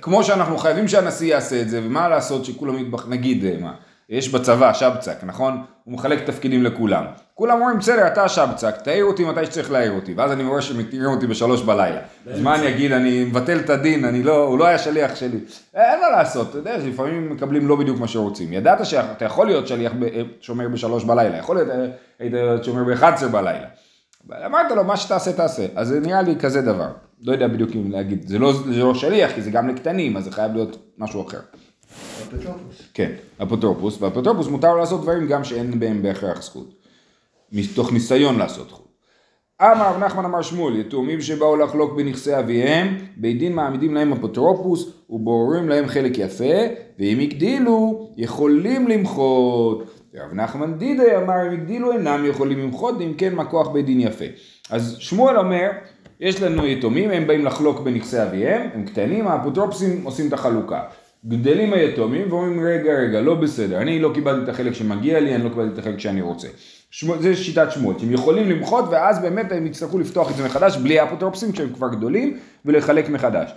כמו 0.00 0.24
שאנחנו 0.24 0.58
חייבים 0.58 0.88
שהנשיא 0.88 1.26
יעשה 1.26 1.62
את 1.62 1.68
זה, 1.68 1.80
ומה 1.84 2.08
לעשות 2.08 2.44
שכולם 2.44 2.78
יתבח... 2.78 3.08
נגיד 3.08 3.44
מה. 3.60 3.74
יש 4.08 4.28
בצבא 4.28 4.72
שבצק, 4.72 5.16
נכון? 5.22 5.62
הוא 5.84 5.94
מחלק 5.94 6.26
תפקידים 6.26 6.62
לכולם. 6.64 7.04
כולם 7.34 7.60
אומרים, 7.60 7.78
בסדר, 7.78 8.06
אתה 8.06 8.28
שבצק, 8.28 8.76
תעיר 8.84 9.04
אותי 9.04 9.24
מתי 9.24 9.46
שצריך 9.46 9.70
להעיר 9.70 9.92
אותי, 9.92 10.14
ואז 10.14 10.32
אני 10.32 10.44
רואה 10.44 10.62
שמעירים 10.62 11.10
אותי 11.10 11.26
בשלוש 11.26 11.62
בלילה. 11.62 12.00
אז 12.32 12.40
מה 12.40 12.54
אני 12.54 12.68
אגיד, 12.68 12.92
אני 12.92 13.24
מבטל 13.24 13.58
את 13.58 13.70
הדין, 13.70 14.04
אני 14.04 14.22
לא, 14.22 14.44
הוא 14.44 14.58
לא 14.58 14.64
היה 14.66 14.78
שליח 14.78 15.14
שלי. 15.14 15.38
אין 15.74 16.00
מה 16.00 16.08
לעשות, 16.10 16.48
אתה 16.50 16.58
יודע, 16.58 16.76
לפעמים 16.76 17.30
מקבלים 17.32 17.68
לא 17.68 17.76
בדיוק 17.76 18.00
מה 18.00 18.08
שרוצים. 18.08 18.52
ידעת 18.52 18.86
שאתה 18.86 19.24
יכול 19.24 19.46
להיות 19.46 19.68
שליח 19.68 19.92
ב- 19.98 20.22
שומר 20.40 20.68
בשלוש 20.68 21.04
בלילה, 21.04 21.36
יכול 21.36 21.56
להיות, 21.56 21.68
אה, 21.70 21.86
היית 22.18 22.32
שומר 22.64 22.84
ב-11 22.84 23.26
בלילה. 23.26 23.66
אבל 24.28 24.36
אמרת 24.46 24.70
לו, 24.70 24.84
מה 24.84 24.96
שתעשה 24.96 25.32
תעשה. 25.32 25.66
אז 25.76 25.88
זה 25.88 26.00
נראה 26.00 26.22
לי 26.22 26.36
כזה 26.40 26.62
דבר. 26.62 26.88
לא 27.22 27.32
יודע 27.32 27.48
בדיוק 27.48 27.70
אם 27.74 27.90
להגיד, 27.90 28.28
זה 28.28 28.38
לא, 28.38 28.52
זה 28.52 28.82
לא 28.82 28.94
שליח, 28.94 29.32
כי 29.32 29.42
זה 29.42 29.50
גם 29.50 29.68
לקטנים, 29.68 30.16
אז 30.16 30.24
זה 30.24 30.32
חייב 30.32 30.54
להיות 30.54 30.76
משהו 30.98 31.26
אחר. 31.28 31.38
אפוטרופוס. 31.92 32.82
כן, 32.94 33.12
אפוטרופוס, 33.42 34.02
ואפוטרופוס 34.02 34.46
מותר 34.48 34.74
לעשות 34.74 35.02
דברים 35.02 35.28
גם 35.28 35.44
שאין 35.44 35.80
בהם 35.80 36.02
בהכרח 36.02 36.42
זכות. 36.42 36.74
מתוך 37.52 37.92
ניסיון 37.92 38.38
לעשות 38.38 38.68
זכות. 38.68 38.88
אמר 39.62 39.94
רב 39.94 40.04
נחמן 40.04 40.24
אמר 40.24 40.42
שמואל, 40.42 40.76
יתומים 40.76 41.20
שבאו 41.20 41.56
לחלוק 41.56 41.96
בנכסי 41.96 42.38
אביהם, 42.38 42.96
בית 43.16 43.38
דין 43.38 43.52
מעמידים 43.52 43.94
להם 43.94 44.12
אפוטרופוס 44.12 44.92
ובוררים 45.10 45.68
להם 45.68 45.86
חלק 45.86 46.18
יפה, 46.18 46.54
ואם 46.98 47.18
הגדילו, 47.18 48.08
יכולים 48.16 48.88
למחות. 48.88 49.84
רב 50.14 50.32
נחמן 50.32 50.78
דידי 50.78 51.16
אמר, 51.16 51.46
אם 51.46 51.52
הגדילו 51.52 51.92
אינם 51.92 52.24
יכולים 52.26 52.58
למחות, 52.58 53.00
אם 53.00 53.14
כן 53.18 53.34
מה 53.34 53.44
כוח 53.44 53.68
בית 53.68 53.86
דין 53.86 54.00
יפה. 54.00 54.24
אז 54.70 54.96
שמואל 54.98 55.38
אומר, 55.38 55.70
יש 56.20 56.42
לנו 56.42 56.66
יתומים, 56.66 57.10
הם 57.10 57.26
באים 57.26 57.44
לחלוק 57.44 57.80
בנכסי 57.80 58.22
אביהם, 58.22 58.68
הם 58.74 58.86
קטנים, 58.86 59.28
האפוטרופוסים 59.28 60.04
עושים 60.04 60.28
את 60.28 60.32
החלוקה. 60.32 60.82
גדלים 61.26 61.72
היתומים 61.72 62.32
ואומרים 62.32 62.60
רגע 62.60 62.92
רגע 62.92 63.20
לא 63.20 63.34
בסדר 63.34 63.78
אני 63.78 64.00
לא 64.00 64.10
קיבלתי 64.14 64.42
את 64.44 64.48
החלק 64.48 64.72
שמגיע 64.72 65.20
לי 65.20 65.34
אני 65.34 65.44
לא 65.44 65.48
קיבלתי 65.48 65.72
את 65.72 65.78
החלק 65.78 65.98
שאני 65.98 66.20
רוצה. 66.20 66.48
שמואל, 66.90 67.22
זה 67.22 67.36
שיטת 67.36 67.68
שמואל 67.70 67.98
שהם 67.98 68.12
יכולים 68.12 68.50
למחות 68.50 68.84
ואז 68.90 69.22
באמת 69.22 69.52
הם 69.52 69.66
יצטרכו 69.66 69.98
לפתוח 69.98 70.30
את 70.30 70.36
זה 70.36 70.44
מחדש 70.44 70.76
בלי 70.76 70.98
האפוטרופסים 70.98 71.52
כשהם 71.52 71.68
כבר 71.74 71.88
גדולים 71.88 72.38
ולחלק 72.64 73.08
מחדש. 73.08 73.50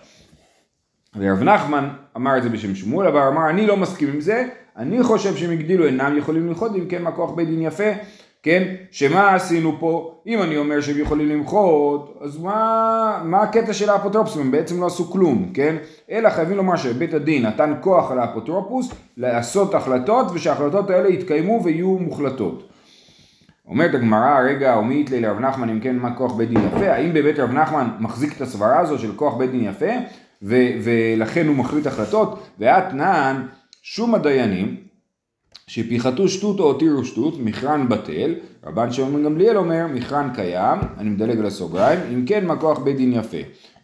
ורב 1.15 1.43
נחמן 1.43 1.89
אמר 2.17 2.37
את 2.37 2.43
זה 2.43 2.49
בשם 2.49 2.75
שמואל 2.75 3.07
אבל 3.07 3.19
אמר 3.19 3.49
אני 3.49 3.67
לא 3.67 3.77
מסכים 3.77 4.09
עם 4.13 4.21
זה 4.21 4.45
אני 4.77 5.03
חושב 5.03 5.35
שהם 5.35 5.51
הגדילו 5.51 5.85
אינם 5.85 6.17
יכולים 6.17 6.47
למחות 6.47 6.75
אם 6.75 6.85
כן 6.85 7.01
מה 7.01 7.11
כוח 7.11 7.31
בית 7.31 7.47
דין 7.47 7.61
יפה 7.61 7.91
כן, 8.43 8.75
שמה 8.91 9.35
עשינו 9.35 9.77
פה, 9.79 10.21
אם 10.27 10.41
אני 10.41 10.57
אומר 10.57 10.81
שהם 10.81 10.99
יכולים 10.99 11.29
למחות, 11.29 12.19
אז 12.21 12.37
מה, 12.37 13.21
מה 13.23 13.41
הקטע 13.41 13.73
של 13.73 13.89
האפוטרופוסים, 13.89 14.41
הם 14.41 14.51
בעצם 14.51 14.81
לא 14.81 14.85
עשו 14.85 15.11
כלום, 15.11 15.51
כן, 15.53 15.75
אלא 16.11 16.29
חייבים 16.29 16.57
לומר 16.57 16.75
שבית 16.75 17.13
הדין 17.13 17.45
נתן 17.45 17.73
כוח 17.81 18.11
על 18.11 18.19
האפוטרופוס 18.19 18.91
לעשות 19.17 19.75
החלטות, 19.75 20.25
ושההחלטות 20.33 20.89
האלה 20.89 21.09
יתקיימו 21.09 21.61
ויהיו 21.63 21.87
מוחלטות. 21.87 22.69
אומרת 23.67 23.93
הגמרא, 23.95 24.39
רגע, 24.39 24.77
ומי 24.79 25.01
יתלה 25.01 25.19
לרב 25.19 25.39
נחמן 25.39 25.69
אם 25.69 25.79
כן 25.79 25.95
מה 25.95 26.15
כוח 26.15 26.33
בית 26.33 26.49
דין 26.49 26.59
יפה, 26.67 26.91
האם 26.91 27.13
באמת 27.13 27.39
רב 27.39 27.51
נחמן 27.51 27.87
מחזיק 27.99 28.35
את 28.35 28.41
הסברה 28.41 28.79
הזו 28.79 28.99
של 28.99 29.15
כוח 29.15 29.33
בית 29.33 29.51
דין 29.51 29.65
יפה, 29.65 29.91
ולכן 30.83 31.47
הוא 31.47 31.55
מחליט 31.55 31.87
החלטות, 31.87 32.47
ואתנן 32.59 33.45
שום 33.81 34.15
הדיינים, 34.15 34.90
שפיחתו 35.73 36.27
שטות 36.27 36.59
או 36.59 36.63
הותירו 36.63 37.05
שטות, 37.05 37.39
מכרן 37.39 37.89
בטל, 37.89 38.35
רבן 38.65 38.91
שמעון 38.91 39.23
גמליאל 39.23 39.57
אומר, 39.57 39.85
מכרן 39.93 40.29
קיים, 40.35 40.79
אני 40.97 41.09
מדלג 41.09 41.39
על 41.39 41.45
הסוגריים, 41.45 41.99
אם 42.13 42.25
כן 42.25 42.45
מה 42.45 42.55
כוח 42.55 42.79
בית 42.79 42.97
דין 42.97 43.13
יפה. 43.13 43.37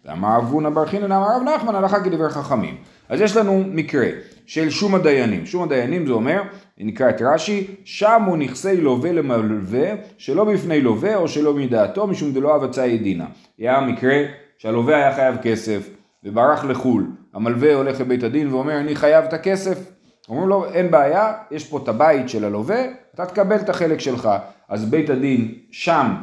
ואמר 0.05 0.37
רב 0.37 0.51
הונא 0.51 0.69
בר 0.69 0.85
חינן 0.85 1.11
אמר 1.11 1.27
רב 1.35 1.43
נחמן 1.43 1.75
הלכה 1.75 2.03
כדברי 2.03 2.29
חכמים. 2.29 2.75
אז 3.09 3.21
יש 3.21 3.37
לנו 3.37 3.63
מקרה 3.67 4.07
של 4.45 4.69
שום 4.69 4.95
הדיינים, 4.95 5.45
שום 5.45 5.63
הדיינים 5.63 6.07
זה 6.07 6.13
אומר, 6.13 6.41
נקרא 6.77 7.09
את 7.09 7.21
רש"י, 7.21 7.67
שמו 7.83 8.35
נכסי 8.35 8.77
לווה 8.77 9.11
למלווה, 9.11 9.89
שלא 10.17 10.43
בפני 10.43 10.81
לווה 10.81 11.15
או 11.15 11.27
שלא 11.27 11.53
מדעתו, 11.53 12.07
משום 12.07 12.33
דלא 12.33 12.55
אבצה 12.55 12.85
ידינה. 12.85 13.25
היה 13.57 13.81
מקרה 13.81 14.17
שהלווה 14.57 14.95
היה 14.95 15.15
חייב 15.15 15.35
כסף 15.41 15.89
וברח 16.23 16.65
לחו"ל, 16.65 17.05
המלווה 17.33 17.75
הולך 17.75 18.01
לבית 18.01 18.23
הדין 18.23 18.53
ואומר 18.53 18.77
אני 18.79 18.95
חייב 18.95 19.25
את 19.25 19.33
הכסף, 19.33 19.96
אומרים 20.29 20.49
לו, 20.49 20.65
אין 20.65 20.91
בעיה, 20.91 21.33
יש 21.51 21.67
פה 21.67 21.77
את 21.77 21.87
הבית 21.87 22.29
של 22.29 22.45
הלווה, 22.45 22.83
אתה 23.13 23.25
תקבל 23.25 23.55
את 23.55 23.69
החלק 23.69 23.99
שלך. 23.99 24.29
אז 24.69 24.85
בית 24.85 25.09
הדין 25.09 25.53
שם 25.71 26.15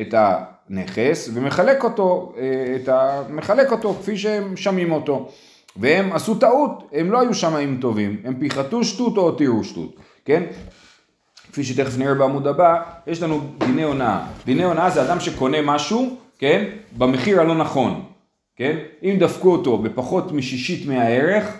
את 0.00 0.14
הנכס 0.16 1.30
ומחלק 1.34 1.84
אותו, 1.84 2.32
אה, 2.38 2.76
את 2.76 2.88
ה... 2.88 3.22
מחלק 3.30 3.72
אותו 3.72 3.94
כפי 3.94 4.16
שהם 4.16 4.56
שמים 4.56 4.92
אותו. 4.92 5.28
והם 5.76 6.12
עשו 6.12 6.34
טעות, 6.34 6.88
הם 6.92 7.12
לא 7.12 7.20
היו 7.20 7.34
שמאים 7.34 7.78
טובים, 7.80 8.16
הם 8.24 8.34
פיחתו 8.38 8.84
שטות 8.84 9.16
או 9.16 9.22
הותירו 9.22 9.64
שטות, 9.64 9.96
כן? 10.24 10.42
כפי 11.52 11.64
שתכף 11.64 11.98
נראה 11.98 12.14
בעמוד 12.14 12.46
הבא, 12.46 12.82
יש 13.06 13.22
לנו 13.22 13.40
דיני 13.58 13.82
הונאה. 13.82 14.26
דיני 14.44 14.64
הונאה 14.64 14.90
זה 14.90 15.02
אדם 15.02 15.20
שקונה 15.20 15.62
משהו, 15.62 16.16
כן? 16.38 16.64
במחיר 16.98 17.40
הלא 17.40 17.54
נכון, 17.54 18.04
כן? 18.56 18.76
אם 19.02 19.16
דפקו 19.20 19.52
אותו 19.52 19.78
בפחות 19.78 20.32
משישית 20.32 20.88
מהערך, 20.88 21.58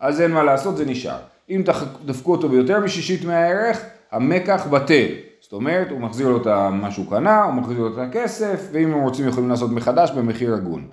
אז 0.00 0.20
אין 0.20 0.30
מה 0.30 0.42
לעשות, 0.42 0.76
זה 0.76 0.84
נשאר. 0.84 1.18
אם 1.50 1.62
דפקו 2.04 2.32
אותו 2.32 2.48
ביותר 2.48 2.80
משישית 2.80 3.24
מהערך, 3.24 3.84
המקח 4.12 4.66
בטל. 4.66 5.06
זאת 5.40 5.52
אומרת, 5.52 5.90
הוא 5.90 6.00
מחזיר 6.00 6.28
לו 6.28 6.36
את 6.36 6.46
מה 6.72 6.90
שהוא 6.90 7.10
קנה, 7.10 7.44
הוא 7.44 7.54
מחזיר 7.54 7.78
לו 7.78 7.92
את 7.92 7.98
הכסף, 7.98 8.68
ואם 8.72 8.92
הם 8.92 9.00
רוצים 9.00 9.28
יכולים 9.28 9.48
לעשות 9.48 9.70
מחדש 9.70 10.10
במחיר 10.10 10.54
הגון. 10.54 10.88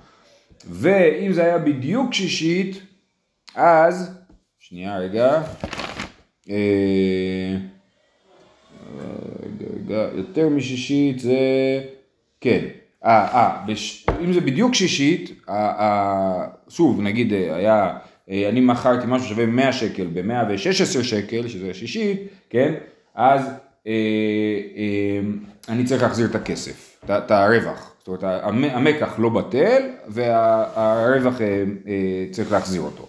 ואם 0.70 1.34
זה 1.34 1.44
היה 1.44 1.58
בדיוק 1.58 2.14
שישית, 2.14 2.82
אז, 3.56 4.18
שנייה 4.60 4.98
רגע, 4.98 5.42
אה, 6.50 7.56
רגע, 9.44 9.66
רגע, 9.76 10.08
יותר 10.18 10.50
משישית 10.50 11.20
זה, 11.20 11.38
כן, 12.42 12.66
אה, 13.06 13.28
אה, 13.34 13.66
בש... 13.68 14.06
אם 14.24 14.34
זה 14.34 14.42
בדיוק 14.42 14.74
שישית, 14.74 15.42
אה, 15.50 15.56
אה, 15.80 16.48
שוב, 16.70 17.02
נגיד 17.02 17.34
היה 17.34 17.84
אה, 17.84 17.98
אני 18.30 18.60
מכרתי 18.60 19.06
משהו 19.08 19.28
שווה 19.28 19.46
100 19.46 19.74
שקל 19.74 20.08
ב-116 20.14 21.04
שקל, 21.04 21.48
שזה 21.48 21.74
שישית, 21.74 22.22
כן? 22.50 22.74
אז 23.16 23.42
אה, 23.88 23.92
אה, 24.78 25.20
אני 25.70 25.86
צריך 25.86 26.04
להחזיר 26.04 26.26
את 26.26 26.36
הכסף, 26.36 27.04
את, 27.06 27.32
הרווח. 27.32 27.94
זאת 28.00 28.24
אומרת, 28.24 28.44
המקח 28.72 29.20
לא 29.20 29.30
בטל 29.30 29.90
והרווח 30.08 31.42
אה, 31.42 31.64
אה, 31.88 32.26
צריך 32.32 32.52
להחזיר 32.52 32.82
אותו. 32.82 33.06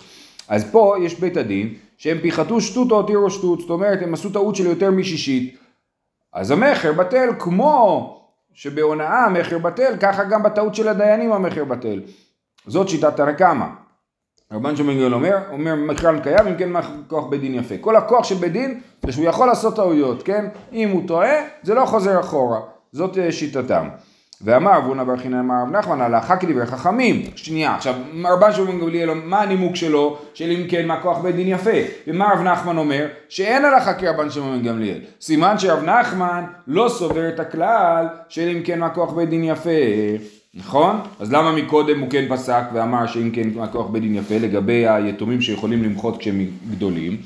אז 0.49 0.71
פה 0.71 0.95
יש 1.03 1.21
בית 1.21 1.37
הדין 1.37 1.75
שהם 1.97 2.19
פיחתו 2.19 2.61
שטות 2.61 2.91
או 2.91 2.97
הותירו 2.97 3.31
שטות, 3.31 3.61
זאת 3.61 3.71
אומרת 3.71 4.03
הם 4.03 4.15
עשו 4.15 4.31
טעות 4.31 4.57
של 4.57 4.67
יותר 4.67 4.91
משישית. 4.91 5.59
אז 6.33 6.51
המכר 6.51 6.93
בטל 6.93 7.29
כמו 7.39 8.15
שבהונאה 8.55 9.25
המכר 9.25 9.59
בטל, 9.59 9.95
ככה 10.01 10.25
גם 10.25 10.43
בטעות 10.43 10.75
של 10.75 10.89
הדיינים 10.89 11.33
המכר 11.33 11.65
בטל. 11.65 12.01
זאת 12.67 12.89
שיטת 12.89 13.17
תנא. 13.17 13.67
רבן 14.52 14.76
שמעון 14.76 14.95
גמליאל 14.95 15.14
אומר, 15.14 15.37
אומר 15.52 15.75
מכרן 15.75 16.21
קיים, 16.21 16.47
אם 16.47 16.57
כן 16.57 16.71
מה 16.71 16.81
כוח 17.07 17.26
בית 17.26 17.40
דין 17.40 17.55
יפה. 17.55 17.75
כל 17.81 17.97
הכוח 17.97 18.25
של 18.25 18.35
בית 18.35 18.52
דין 18.52 18.81
זה 19.07 19.12
שהוא 19.12 19.25
יכול 19.25 19.47
לעשות 19.47 19.76
טעויות, 19.76 20.23
כן? 20.23 20.45
אם 20.73 20.88
הוא 20.88 21.09
טועה, 21.09 21.35
זה 21.62 21.75
לא 21.75 21.85
חוזר 21.85 22.21
אחורה. 22.21 22.61
זאת 22.93 23.19
אה, 23.19 23.33
שיטתם. 23.33 23.88
ואמר 24.43 24.78
אבונה 24.78 25.05
בר 25.05 25.17
חינן 25.17 25.38
אמר 25.38 25.55
רב 25.62 25.71
נחמן 25.71 26.00
הלכה 26.00 26.37
כדברי 26.37 26.67
חכמים. 26.67 27.23
שנייה, 27.37 27.75
עכשיו 27.75 27.95
רבן 28.25 28.52
שמעון 28.52 28.81
גמליאל, 28.81 29.14
מה 29.14 29.40
הנימוק 29.40 29.76
שלו, 29.76 30.19
של 30.35 30.50
אם 30.50 30.67
כן 30.69 30.87
מה 30.87 31.00
כוח 31.00 31.19
בית 31.19 31.37
דין 31.37 31.49
יפה? 31.49 31.71
ומה 32.07 32.33
רב 32.33 32.40
נחמן 32.40 32.78
אומר? 32.78 33.07
שאין 33.28 33.64
הלכה 33.64 33.95
כרבן 33.95 34.31
שמעון 34.31 34.62
גמליאל. 34.62 34.99
סימן 35.21 35.59
שרב 35.59 35.85
נחמן 35.85 36.45
לא 36.67 36.88
סובר 36.88 37.28
את 37.28 37.40
הכלל 37.40 38.07
של 38.28 38.49
אם 38.49 38.62
כן 38.64 38.78
מה 38.78 38.90
כוח 38.90 39.12
בית 39.12 39.28
דין 39.28 39.45
יפה. 39.45 39.71
נכון? 40.59 41.00
אז 41.21 41.33
למה 41.33 41.53
מקודם 41.53 42.00
הוא 42.00 42.11
כן 42.11 42.25
פסק 42.31 42.62
ואמר 42.73 43.07
שאם 43.07 43.31
כן 43.31 43.61
הכוח 43.61 43.87
בית 43.87 44.03
דין 44.03 44.15
יפה 44.15 44.38
לגבי 44.38 44.88
היתומים 44.88 45.41
שיכולים 45.41 45.83
למחות 45.83 46.17
כשהם 46.17 46.47
גדולים? 46.71 47.17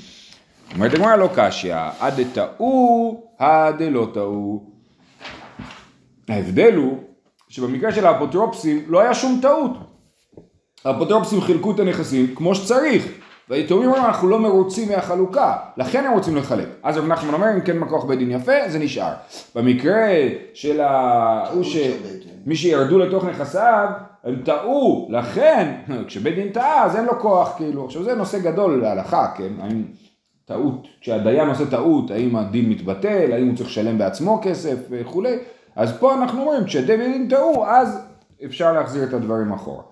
אומרת 0.74 0.94
הגמרא 0.94 1.16
לא 1.16 1.28
קשיא, 1.34 1.76
עד 2.00 2.20
דטעו, 2.20 3.24
עד 3.38 3.82
דלא 3.82 4.08
טעו. 4.14 4.64
ההבדל 6.28 6.74
הוא 6.76 6.98
שבמקרה 7.48 7.92
של 7.92 8.06
האפוטרופסים 8.06 8.82
לא 8.88 9.00
היה 9.00 9.14
שום 9.14 9.38
טעות. 9.42 9.72
האפוטרופסים 10.84 11.40
חילקו 11.40 11.70
את 11.70 11.80
הנכסים 11.80 12.34
כמו 12.34 12.54
שצריך. 12.54 13.06
והיתומים 13.48 13.88
אומרים 13.88 14.04
אנחנו 14.04 14.28
לא 14.28 14.38
מרוצים 14.38 14.88
מהחלוקה, 14.88 15.56
לכן 15.76 16.04
הם 16.04 16.12
רוצים 16.12 16.36
לחלק. 16.36 16.66
אז 16.82 16.96
רב 16.96 17.06
נחמן 17.06 17.34
אומר 17.34 17.54
אם 17.54 17.60
כן 17.60 17.78
מכוח 17.78 18.04
בית 18.04 18.18
דין 18.18 18.30
יפה 18.30 18.52
זה 18.68 18.78
נשאר. 18.78 19.12
במקרה 19.54 20.06
של 20.54 20.80
ה... 20.80 21.44
הוא 21.52 21.64
ש... 21.64 21.76
מי 22.46 22.56
שירדו 22.56 22.98
לתוך 22.98 23.24
נכסיו 23.24 23.88
הם 24.24 24.42
טעו, 24.44 25.08
לכן 25.10 25.74
כשבית 26.06 26.34
דין 26.34 26.48
טעה 26.48 26.84
אז 26.84 26.96
אין 26.96 27.04
לו 27.04 27.20
כוח 27.20 27.54
כאילו. 27.56 27.84
עכשיו 27.84 28.04
זה 28.04 28.14
נושא 28.14 28.38
גדול 28.38 28.82
להלכה, 28.82 29.26
כן? 29.36 29.52
האם 29.60 29.82
טעות, 30.44 30.86
כשהדיין 31.00 31.48
עושה 31.48 31.70
טעות, 31.70 32.10
האם 32.10 32.36
הדין 32.36 32.70
מתבטל, 32.70 33.32
האם 33.32 33.48
הוא 33.48 33.56
צריך 33.56 33.68
לשלם 33.68 33.98
בעצמו 33.98 34.40
כסף 34.42 34.76
וכולי. 34.90 35.38
אז 35.76 35.98
פה 35.98 36.14
אנחנו 36.14 36.40
אומרים 36.40 36.64
כשבית 36.64 36.98
דין 36.98 37.28
טעו 37.28 37.66
אז 37.66 38.06
אפשר 38.44 38.72
להחזיר 38.72 39.04
את 39.04 39.14
הדברים 39.14 39.52
אחורה. 39.52 39.91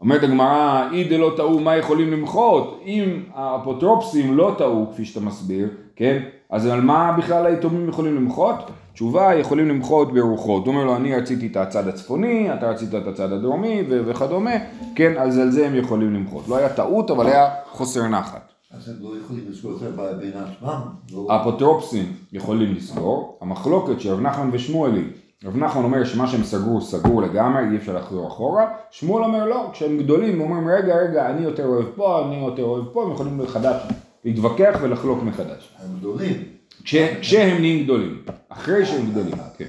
אומרת 0.00 0.22
הגמרא, 0.22 0.88
אי 0.92 1.04
דלא 1.04 1.32
טעו, 1.36 1.60
מה 1.60 1.76
יכולים 1.76 2.12
למחות? 2.12 2.80
אם 2.86 3.22
האפוטרופסים 3.34 4.36
לא 4.36 4.54
טעו, 4.58 4.86
כפי 4.92 5.04
שאתה 5.04 5.20
מסביר, 5.20 5.68
כן? 5.96 6.22
אז 6.50 6.66
על 6.66 6.80
מה 6.80 7.14
בכלל 7.18 7.46
היתומים 7.46 7.88
יכולים 7.88 8.16
למחות? 8.16 8.54
תשובה, 8.92 9.34
יכולים 9.34 9.68
למחות 9.68 10.12
ברוחות. 10.12 10.66
הוא 10.66 10.74
אומר 10.74 10.84
לו, 10.84 10.96
אני 10.96 11.14
רציתי 11.16 11.46
את 11.46 11.56
הצד 11.56 11.88
הצפוני, 11.88 12.54
אתה 12.54 12.70
רצית 12.70 12.94
את 12.94 13.06
הצד 13.06 13.32
הדרומי 13.32 13.82
ו- 13.90 14.00
וכדומה, 14.06 14.50
כן? 14.94 15.12
אז 15.18 15.38
על 15.38 15.50
זה 15.50 15.66
הם 15.66 15.74
יכולים 15.74 16.14
למחות. 16.14 16.48
לא 16.48 16.56
היה 16.56 16.68
טעות, 16.68 17.10
אבל 17.10 17.26
היה 17.26 17.48
חוסר 17.72 18.08
נחת. 18.08 18.52
אז 18.76 18.88
הם 18.88 18.94
לא 19.00 19.10
יכולים 19.24 19.44
לסגור 19.50 19.72
את 19.72 19.78
זה 19.78 19.90
בין 20.20 20.32
עצמם. 20.32 20.80
לא- 21.12 21.26
האפוטרופסים 21.32 22.12
יכולים 22.32 22.74
לסגור, 22.74 23.38
המחלוקת 23.40 24.00
של 24.00 24.12
רב 24.12 24.20
נחמן 24.20 24.48
ושמואלי, 24.52 25.02
רב 25.44 25.56
נחמן 25.56 25.84
אומר 25.84 26.04
שמה 26.04 26.26
שהם 26.26 26.44
סגרו 26.44 26.80
סגור 26.80 27.22
לגמרי, 27.22 27.62
אי 27.70 27.76
אפשר 27.76 27.96
לחזור 27.96 28.28
אחורה, 28.28 28.66
שמואל 28.90 29.24
אומר 29.24 29.44
לא, 29.44 29.68
כשהם 29.72 29.98
גדולים, 29.98 30.40
אומרים 30.40 30.68
רגע 30.68 30.96
רגע 30.96 31.30
אני 31.30 31.42
יותר 31.42 31.66
אוהב 31.66 31.86
פה, 31.94 32.24
אני 32.26 32.44
יותר 32.44 32.62
אוהב 32.62 32.84
פה, 32.92 33.02
הם 33.02 33.12
יכולים 33.12 33.38
מחדש 33.38 33.82
להתווכח 34.24 34.78
ולחלוק 34.82 35.22
מחדש. 35.22 35.76
הם 35.82 35.98
גדולים. 35.98 36.42
כש, 36.84 36.94
כשהם 37.20 37.60
נהיים 37.60 37.84
גדולים, 37.84 38.22
אחרי 38.48 38.86
שהם 38.86 39.10
גדולים, 39.10 39.34
כן. 39.58 39.64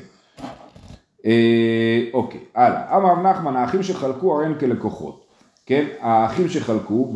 אה, 1.25 2.03
אוקיי, 2.13 2.39
הלאה. 2.55 2.97
אמר 2.97 3.11
רב 3.11 3.19
נחמן, 3.19 3.55
האחים 3.55 3.83
שחלקו 3.83 4.35
הרי 4.35 4.45
הם 4.45 4.53
כלקוחות, 4.59 5.25
כן? 5.65 5.85
האחים 5.99 6.49
שחלקו 6.49 7.13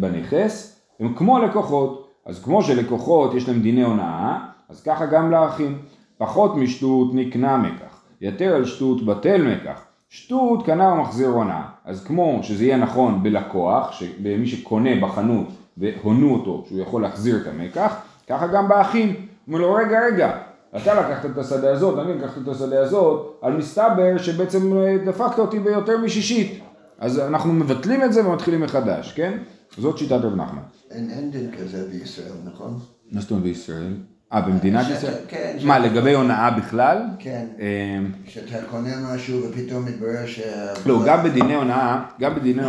בנכס 0.00 0.80
הם 1.00 1.14
כמו 1.14 1.38
לקוחות, 1.38 2.10
אז 2.26 2.42
כמו 2.44 2.62
שלקוחות 2.62 3.34
יש 3.34 3.48
להם 3.48 3.60
דיני 3.60 3.82
הונאה, 3.82 4.38
אז 4.68 4.82
ככה 4.82 5.06
גם 5.06 5.30
לאחים. 5.30 5.78
פחות 6.22 6.56
משטות 6.56 7.14
נקנה 7.14 7.56
מקח, 7.56 7.91
יתר 8.22 8.54
על 8.54 8.64
שטות 8.64 9.06
בטל 9.06 9.42
מקח. 9.42 9.80
שטות 10.08 10.66
קנה 10.66 10.92
ומחזיר 10.92 11.28
הונאה, 11.28 11.62
אז 11.84 12.04
כמו 12.04 12.40
שזה 12.42 12.64
יהיה 12.64 12.76
נכון 12.76 13.22
בלקוח, 13.22 14.02
במי 14.22 14.46
שקונה 14.46 14.90
בחנות 15.00 15.46
והונו 15.78 16.34
אותו, 16.34 16.64
שהוא 16.68 16.80
יכול 16.80 17.02
להחזיר 17.02 17.36
את 17.36 17.46
המקח, 17.46 17.94
ככה 18.28 18.46
גם 18.46 18.68
באחים. 18.68 19.14
אומר 19.48 19.58
לו 19.58 19.74
רגע 19.74 20.00
רגע, 20.06 20.38
אתה 20.76 20.94
לקחת 20.94 21.26
את 21.26 21.38
השדה 21.38 21.72
הזאת, 21.72 21.98
אני 21.98 22.18
לקחתי 22.18 22.40
את 22.40 22.48
השדה 22.48 22.80
הזאת, 22.80 23.38
על 23.42 23.56
מסתבר 23.56 24.18
שבעצם 24.18 24.76
אה, 24.76 24.96
דפקת 25.06 25.38
אותי 25.38 25.58
ביותר 25.58 25.98
משישית. 25.98 26.60
אז 26.98 27.18
אנחנו 27.18 27.52
מבטלים 27.52 28.04
את 28.04 28.12
זה 28.12 28.28
ומתחילים 28.28 28.60
מחדש, 28.60 29.12
כן? 29.12 29.38
זאת 29.78 29.98
שיטת 29.98 30.12
רב 30.12 30.34
נחמן. 30.34 30.62
אין 30.90 31.10
אין 31.10 31.30
דין 31.30 31.50
כזה 31.58 31.88
בישראל, 31.90 32.32
נכון? 32.44 32.78
מה 33.12 33.20
זאת 33.20 33.30
אומרת 33.30 33.44
בישראל? 33.44 33.92
אה, 34.32 34.40
במדינת 34.40 34.86
ישראל? 34.90 35.14
כן, 35.28 35.56
מה, 35.64 35.78
לגבי 35.78 36.14
הונאה 36.14 36.50
בכלל? 36.50 36.98
כן. 37.18 37.46
אה, 37.60 37.98
כשאתה 38.26 38.56
קונה 38.70 38.90
משהו 39.14 39.40
ופתאום 39.42 39.84
מתברר 39.84 40.26
ש... 40.26 40.40
לא, 40.86 41.02
גם 41.06 41.24
בדיני 41.24 41.54
הונאה, 41.54 42.02
גם 42.20 42.34
בדיני 42.34 42.62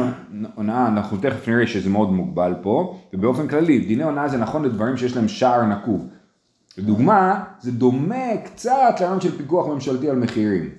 הונאה, 0.56 0.88
אנחנו 0.88 1.18
תכף 1.18 1.48
נראה 1.48 1.68
שזה 1.68 1.90
מאוד 1.90 2.12
מוגבל 2.12 2.54
פה, 2.62 3.00
ובאופן 3.14 3.48
כללי, 3.48 3.80
דיני 3.80 4.04
הונאה 4.04 4.28
זה 4.28 4.38
נכון 4.38 4.66
לדברים 4.66 4.98
שיש 4.98 5.16
להם 5.16 5.28
שער 5.28 5.66
נקוב. 5.66 6.08
לדוגמה, 6.78 7.44
זה 7.60 7.72
דומה 7.72 8.38
קצת 8.44 8.96
לרעיון 9.00 9.22
של 9.22 9.38
פיקוח 9.38 9.68
ממשלתי 9.68 10.10
על 10.10 10.16
מחירים. 10.16 10.70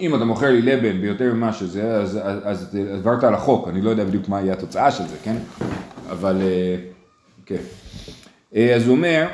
אם 0.00 0.14
אתה 0.14 0.24
מוכר 0.24 0.50
לי 0.50 0.62
לבן 0.62 1.00
ביותר 1.00 1.34
ממה 1.34 1.52
שזה, 1.52 1.96
אז, 1.96 2.18
אז, 2.22 2.38
אז 2.44 2.78
עברת 2.92 3.24
על 3.24 3.34
החוק, 3.34 3.68
אני 3.68 3.80
לא 3.80 3.90
יודע 3.90 4.04
בדיוק 4.04 4.28
מה 4.28 4.40
יהיה 4.40 4.52
התוצאה 4.52 4.90
של 4.90 5.06
זה, 5.06 5.16
כן? 5.24 5.36
אבל, 6.10 6.36
אה, 6.42 6.76
כן. 7.46 7.56
אה, 8.54 8.74
אז 8.74 8.86
הוא 8.86 8.96
אומר, 8.96 9.26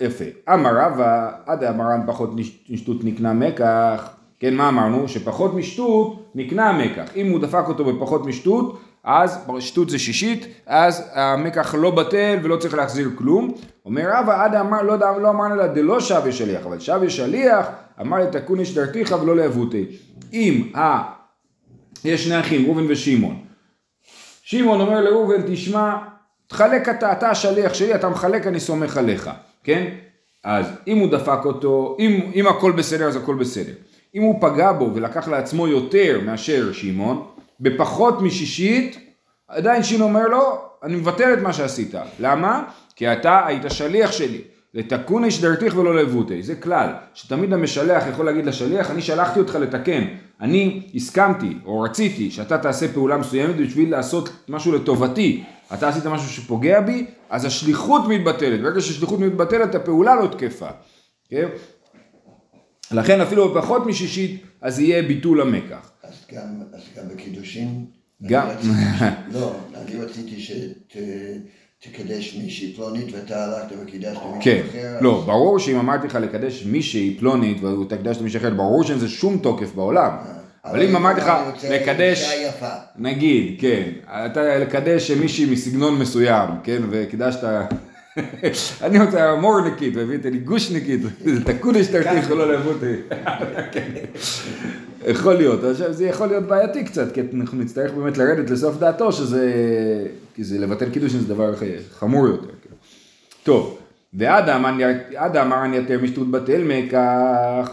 יפה, 0.00 0.24
אמר 0.54 0.76
רבא, 0.76 1.30
עד 1.46 1.64
המרן 1.64 2.00
פחות 2.06 2.30
משטות 2.70 3.04
נקנה 3.04 3.32
מקח, 3.32 4.08
כן, 4.40 4.54
מה 4.54 4.68
אמרנו? 4.68 5.08
שפחות 5.08 5.54
משטות 5.54 6.30
נקנה 6.34 6.72
מקח. 6.72 7.16
אם 7.16 7.30
הוא 7.30 7.40
דפק 7.40 7.64
אותו 7.68 7.84
בפחות 7.84 8.26
משטות, 8.26 8.80
אז 9.04 9.38
שטות 9.60 9.90
זה 9.90 9.98
שישית, 9.98 10.46
אז 10.66 11.10
המקח 11.12 11.74
לא 11.74 11.90
בטל 11.90 12.38
ולא 12.42 12.56
צריך 12.56 12.74
להחזיר 12.74 13.10
כלום. 13.14 13.54
אומר 13.84 14.10
רבא, 14.12 14.44
עד 14.44 14.54
אמר, 14.54 14.82
לא, 14.82 14.92
יודע- 14.92 15.18
לא 15.18 15.30
אמרנו 15.30 15.56
לה 15.56 15.66
דלא 15.66 16.00
שווה 16.00 16.32
שליח, 16.32 16.66
אבל 16.66 16.80
שווה 16.80 17.10
שליח, 17.10 17.66
אמר 18.00 18.18
לתקון 18.18 18.58
איש 18.60 18.74
דרתיך 18.74 19.14
ולא 19.22 19.36
לאבותי. 19.36 19.86
אם 20.32 20.70
ה... 20.76 21.02
יש 22.04 22.24
שני 22.24 22.40
אחים, 22.40 22.66
ראובן 22.66 22.84
ושמעון. 22.88 23.36
שמעון 24.42 24.80
אומר 24.80 25.00
לראובן, 25.00 25.42
תשמע, 25.46 25.96
תחלק 26.46 26.88
אתה, 26.88 27.12
אתה 27.12 27.30
השליח 27.30 27.74
שלי, 27.74 27.94
אתה 27.94 28.08
מחלק, 28.08 28.46
אני 28.46 28.60
סומך 28.60 28.96
עליך, 28.96 29.30
כן? 29.66 29.86
אז 30.44 30.66
אם 30.86 30.98
הוא 30.98 31.10
דפק 31.10 31.38
אותו, 31.44 31.96
אם, 31.98 32.20
אם 32.34 32.46
הכל 32.46 32.72
בסדר, 32.72 33.08
אז 33.08 33.16
הכל 33.16 33.34
בסדר. 33.34 33.72
אם 34.14 34.22
הוא 34.22 34.40
פגע 34.40 34.72
בו 34.72 34.90
ולקח 34.94 35.28
לעצמו 35.28 35.68
יותר 35.68 36.20
מאשר 36.24 36.72
שמעון, 36.72 37.26
בפחות 37.60 38.22
משישית, 38.22 38.98
עדיין 39.48 39.82
שמעון 39.82 40.14
אומר 40.14 40.28
לו, 40.28 40.58
אני 40.82 40.96
מבטל 40.96 41.32
את 41.32 41.38
מה 41.38 41.52
שעשית. 41.52 41.94
למה? 42.20 42.64
כי 42.96 43.12
אתה 43.12 43.46
היית 43.46 43.62
שליח 43.68 44.12
שלי. 44.12 44.40
לתקון 44.74 45.24
איש 45.24 45.40
דרתיך 45.40 45.76
ולא 45.76 45.96
לבותי. 45.96 46.42
זה 46.42 46.54
כלל, 46.54 46.88
שתמיד 47.14 47.52
המשלח 47.52 48.04
יכול 48.10 48.26
להגיד 48.26 48.46
לשליח, 48.46 48.90
אני 48.90 49.02
שלחתי 49.02 49.38
אותך 49.38 49.54
לתקן. 49.54 50.04
אני 50.40 50.82
הסכמתי 50.94 51.56
או 51.64 51.80
רציתי 51.80 52.30
שאתה 52.30 52.58
תעשה 52.58 52.88
פעולה 52.88 53.16
מסוימת 53.16 53.56
בשביל 53.56 53.90
לעשות 53.90 54.28
משהו 54.48 54.72
לטובתי. 54.72 55.44
אתה 55.74 55.88
עשית 55.88 56.06
משהו 56.06 56.28
שפוגע 56.30 56.80
בי, 56.80 57.06
אז 57.30 57.44
השליחות 57.44 58.02
מתבטלת. 58.08 58.60
ברגע 58.62 58.80
שהשליחות 58.80 59.20
מתבטלת, 59.20 59.74
הפעולה 59.74 60.14
לא 60.14 60.26
תקפה. 60.26 60.68
כן? 61.28 61.48
לכן 62.92 63.20
אפילו 63.20 63.54
בפחות 63.54 63.86
משישית, 63.86 64.42
אז 64.60 64.80
יהיה 64.80 65.02
ביטול 65.02 65.40
המקח. 65.40 65.90
אז 66.02 66.14
גם, 66.32 66.42
אז 66.72 66.80
גם 66.96 67.08
בקידושין? 67.14 67.84
גם. 68.22 68.46
אני 68.46 68.54
רציתי- 68.54 68.74
לא, 69.38 69.54
אני 69.74 70.00
רציתי 70.00 70.40
שתקדש 71.82 72.36
מישהי 72.42 72.72
פלונית 72.76 73.06
ואתה 73.12 73.44
הלכת 73.44 73.76
וקידשת 73.82 74.08
מישהו 74.22 74.38
כן, 74.42 74.62
אחר. 74.70 74.98
לא, 75.00 75.18
אז- 75.20 75.24
ברור 75.26 75.58
שאם 75.58 75.78
אמרתי 75.78 76.06
לך 76.06 76.14
לקדש 76.14 76.64
מישהי 76.64 77.16
פלונית 77.18 77.62
והוא 77.62 77.84
תקדש 77.88 78.16
מישהי 78.18 78.40
אחרת, 78.40 78.56
ברור 78.56 78.84
שאין 78.84 78.98
לזה 78.98 79.08
שום 79.08 79.38
תוקף 79.38 79.74
בעולם. 79.74 80.16
אבל 80.66 80.82
אם 80.82 80.96
אמרתי 80.96 81.20
לך 81.20 81.28
אני 81.64 81.80
לקדש. 81.80 82.46
נגיד, 82.96 83.60
כן, 83.60 83.90
אתה 84.06 84.58
לקדש 84.58 85.10
מישהי 85.10 85.52
מסגנון 85.52 85.98
מסוים, 85.98 86.48
כן, 86.64 86.82
וקידשת, 86.90 87.44
אני 88.82 89.04
רוצה 89.04 89.34
מורניקית, 89.34 89.96
והבאת 89.96 90.24
לי 90.24 90.38
גושניקית, 90.38 91.00
תקודש 91.44 91.86
תרתיך 91.86 92.30
ולא 92.30 92.52
לאבותי. 92.52 92.94
כן. 93.72 93.90
יכול 95.06 95.34
להיות, 95.34 95.64
עכשיו 95.64 95.92
זה 95.92 96.06
יכול 96.06 96.26
להיות 96.26 96.44
בעייתי 96.44 96.84
קצת, 96.84 97.14
כי 97.14 97.20
אנחנו 97.34 97.58
נצטרך 97.58 97.92
באמת 97.92 98.18
לרדת 98.18 98.50
לסוף 98.50 98.78
דעתו, 98.78 99.12
שזה, 99.12 99.52
כי 100.34 100.44
זה 100.44 100.58
לבטל 100.58 100.90
קידושין 100.90 101.20
זה 101.20 101.28
דבר 101.28 101.54
חמור 101.98 102.26
יותר. 102.26 102.46
כן. 102.46 102.74
טוב, 103.42 103.78
ועד 104.14 104.48
אמרן 105.36 105.74
יתר 105.74 105.98
משטות 106.02 106.30
בטל 106.30 106.62
מקח, 106.64 107.70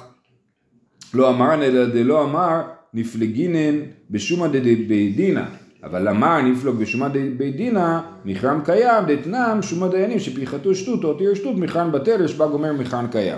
לא 1.13 1.29
אמרן 1.29 1.61
אלא 1.61 1.85
דלא 1.85 2.23
אמר 2.23 2.61
נפלגינן 2.93 3.79
בשומא 4.09 4.47
דבי 4.47 5.13
דינא, 5.15 5.43
אבל 5.83 6.07
אמר 6.07 6.41
נפלוג 6.41 6.75
בשומא 6.79 7.07
דבי 7.07 7.51
דינא, 7.51 7.99
מכרן 8.25 8.59
קיים, 8.65 9.03
דתנם 9.07 9.59
שומא 9.61 9.87
דיינים 9.87 10.19
שפיחתו 10.19 10.75
שטות 10.75 11.03
או 11.03 11.09
אותיר 11.09 11.33
שטות, 11.33 11.55
מכרן 11.55 11.91
בטל, 11.91 12.25
יש 12.25 12.35
בה 12.35 12.47
גומר 12.47 12.73
מכרן 12.73 13.07
קיים. 13.11 13.37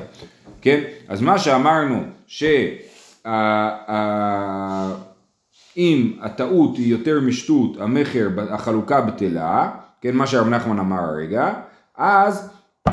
כן? 0.61 0.83
אז 1.07 1.21
מה 1.21 1.39
שאמרנו, 1.39 2.03
שאם 2.27 2.53
הטעות 6.21 6.77
היא 6.77 6.91
יותר 6.91 7.19
משטות, 7.19 7.77
המכר, 7.79 8.29
החלוקה 8.49 9.01
בטלה, 9.01 9.71
כן, 10.01 10.15
מה 10.15 10.27
שהרב 10.27 10.47
נחמן 10.47 10.79
אמר 10.79 10.99
הרגע, 10.99 11.53
אז 11.97 12.49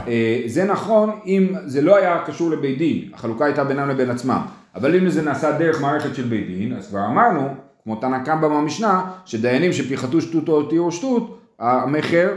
אה, 0.09 0.42
זה 0.46 0.64
נכון 0.64 1.11
אם 1.27 1.55
זה 1.64 1.83
לא 1.83 1.96
היה 1.96 2.22
קשור 2.27 2.51
לבית 2.51 2.79
דין, 2.79 3.09
החלוקה 3.14 3.44
הייתה 3.44 3.64
בינם 3.64 3.88
לבין 3.88 4.11
עצמם, 4.11 4.40
אבל 4.74 4.96
אם 4.96 5.08
זה 5.08 5.22
נעשה 5.22 5.58
דרך 5.58 5.80
מערכת 5.80 6.14
של 6.14 6.22
בית 6.22 6.46
דין, 6.46 6.76
אז 6.76 6.88
כבר 6.88 7.06
אמרנו, 7.06 7.48
כמו 7.82 7.96
תנא 7.96 8.24
קמבא 8.24 8.48
במשנה, 8.48 9.11
שדיינים 9.24 9.72
שפיחתו 9.72 10.20
שטות 10.20 10.48
או 10.48 10.54
הותירו 10.54 10.92
שטות, 10.92 11.40
המכר 11.58 12.37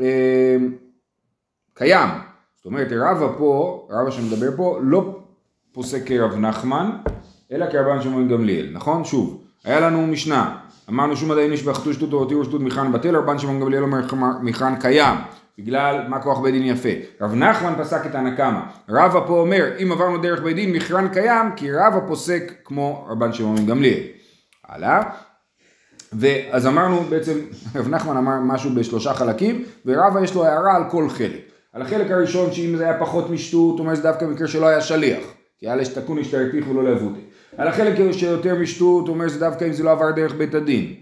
אה, 0.00 0.56
קיים. 1.74 2.08
זאת 2.56 2.66
אומרת, 2.66 2.88
רבא 2.92 3.38
פה, 3.38 3.86
רבא 3.90 4.10
שמדבר 4.10 4.56
פה, 4.56 4.78
לא 4.82 5.18
פוסק 5.72 6.06
כרב 6.06 6.34
נחמן, 6.34 6.90
אלא 7.52 7.70
כרבן 7.70 8.02
שמעון 8.02 8.28
גמליאל, 8.28 8.68
נכון? 8.72 9.04
שוב, 9.04 9.42
היה 9.64 9.80
לנו 9.80 10.06
משנה, 10.06 10.58
אמרנו 10.88 11.16
שום 11.16 11.30
עדיין 11.30 11.52
איש 11.52 11.62
באחתו 11.62 11.92
שטות 11.92 12.12
או 12.12 12.18
הותירו 12.18 12.44
שטות 12.44 12.60
מכרן 12.60 12.92
בטל, 12.92 13.16
רבן 13.16 13.38
שמעון 13.38 13.60
גמליאל 13.60 13.82
אומר 13.82 13.98
מכרן 14.42 14.74
קיים, 14.80 15.16
בגלל 15.58 16.08
מה 16.08 16.22
כוח 16.22 16.38
בית 16.38 16.54
דין 16.54 16.62
יפה. 16.62 16.88
רב 17.20 17.34
נחמן 17.34 17.74
פסק 17.78 18.06
את 18.06 18.14
הנקמה, 18.14 18.70
רבא 18.88 19.20
פה 19.26 19.40
אומר, 19.40 19.64
אם 19.82 19.92
עברנו 19.92 20.18
דרך 20.18 20.42
בית 20.42 20.56
דין 20.56 20.72
מכרן 20.72 21.08
קיים, 21.08 21.46
כי 21.56 21.72
רבא 21.72 22.00
פוסק 22.08 22.52
כמו 22.64 23.06
רבן 23.08 23.32
שמעון 23.32 23.66
גמליאל. 23.66 24.02
הלאה. 24.68 25.02
ואז 26.12 26.66
אמרנו 26.66 27.00
בעצם, 27.00 27.38
רב 27.74 27.88
נחמן 27.88 28.16
אמר 28.16 28.40
משהו 28.40 28.70
בשלושה 28.74 29.14
חלקים, 29.14 29.64
ורבא 29.86 30.20
יש 30.20 30.34
לו 30.34 30.44
הערה 30.44 30.76
על 30.76 30.82
כל 30.90 31.08
חלק. 31.08 31.40
על 31.72 31.82
החלק 31.82 32.10
הראשון, 32.10 32.52
שאם 32.52 32.76
זה 32.76 32.84
היה 32.84 33.00
פחות 33.00 33.30
משטות, 33.30 33.78
הוא 33.78 33.80
אומר 33.80 33.94
שזה 33.94 34.02
דווקא 34.02 34.26
במקרה 34.26 34.48
שלא 34.48 34.66
היה 34.66 34.80
שליח. 34.80 35.22
כי 35.58 35.66
היה 35.66 35.76
לשתקון 35.76 36.18
השתרתיך 36.18 36.68
ולא 36.70 36.84
לאבותי. 36.84 37.20
על 37.56 37.68
החלק 37.68 38.12
שיותר 38.12 38.54
משטות, 38.54 39.08
הוא 39.08 39.14
אומר 39.14 39.28
שזה 39.28 39.40
דווקא 39.40 39.64
אם 39.64 39.72
זה 39.72 39.82
לא 39.82 39.90
עבר 39.90 40.10
דרך 40.10 40.34
בית 40.34 40.54
הדין. 40.54 40.94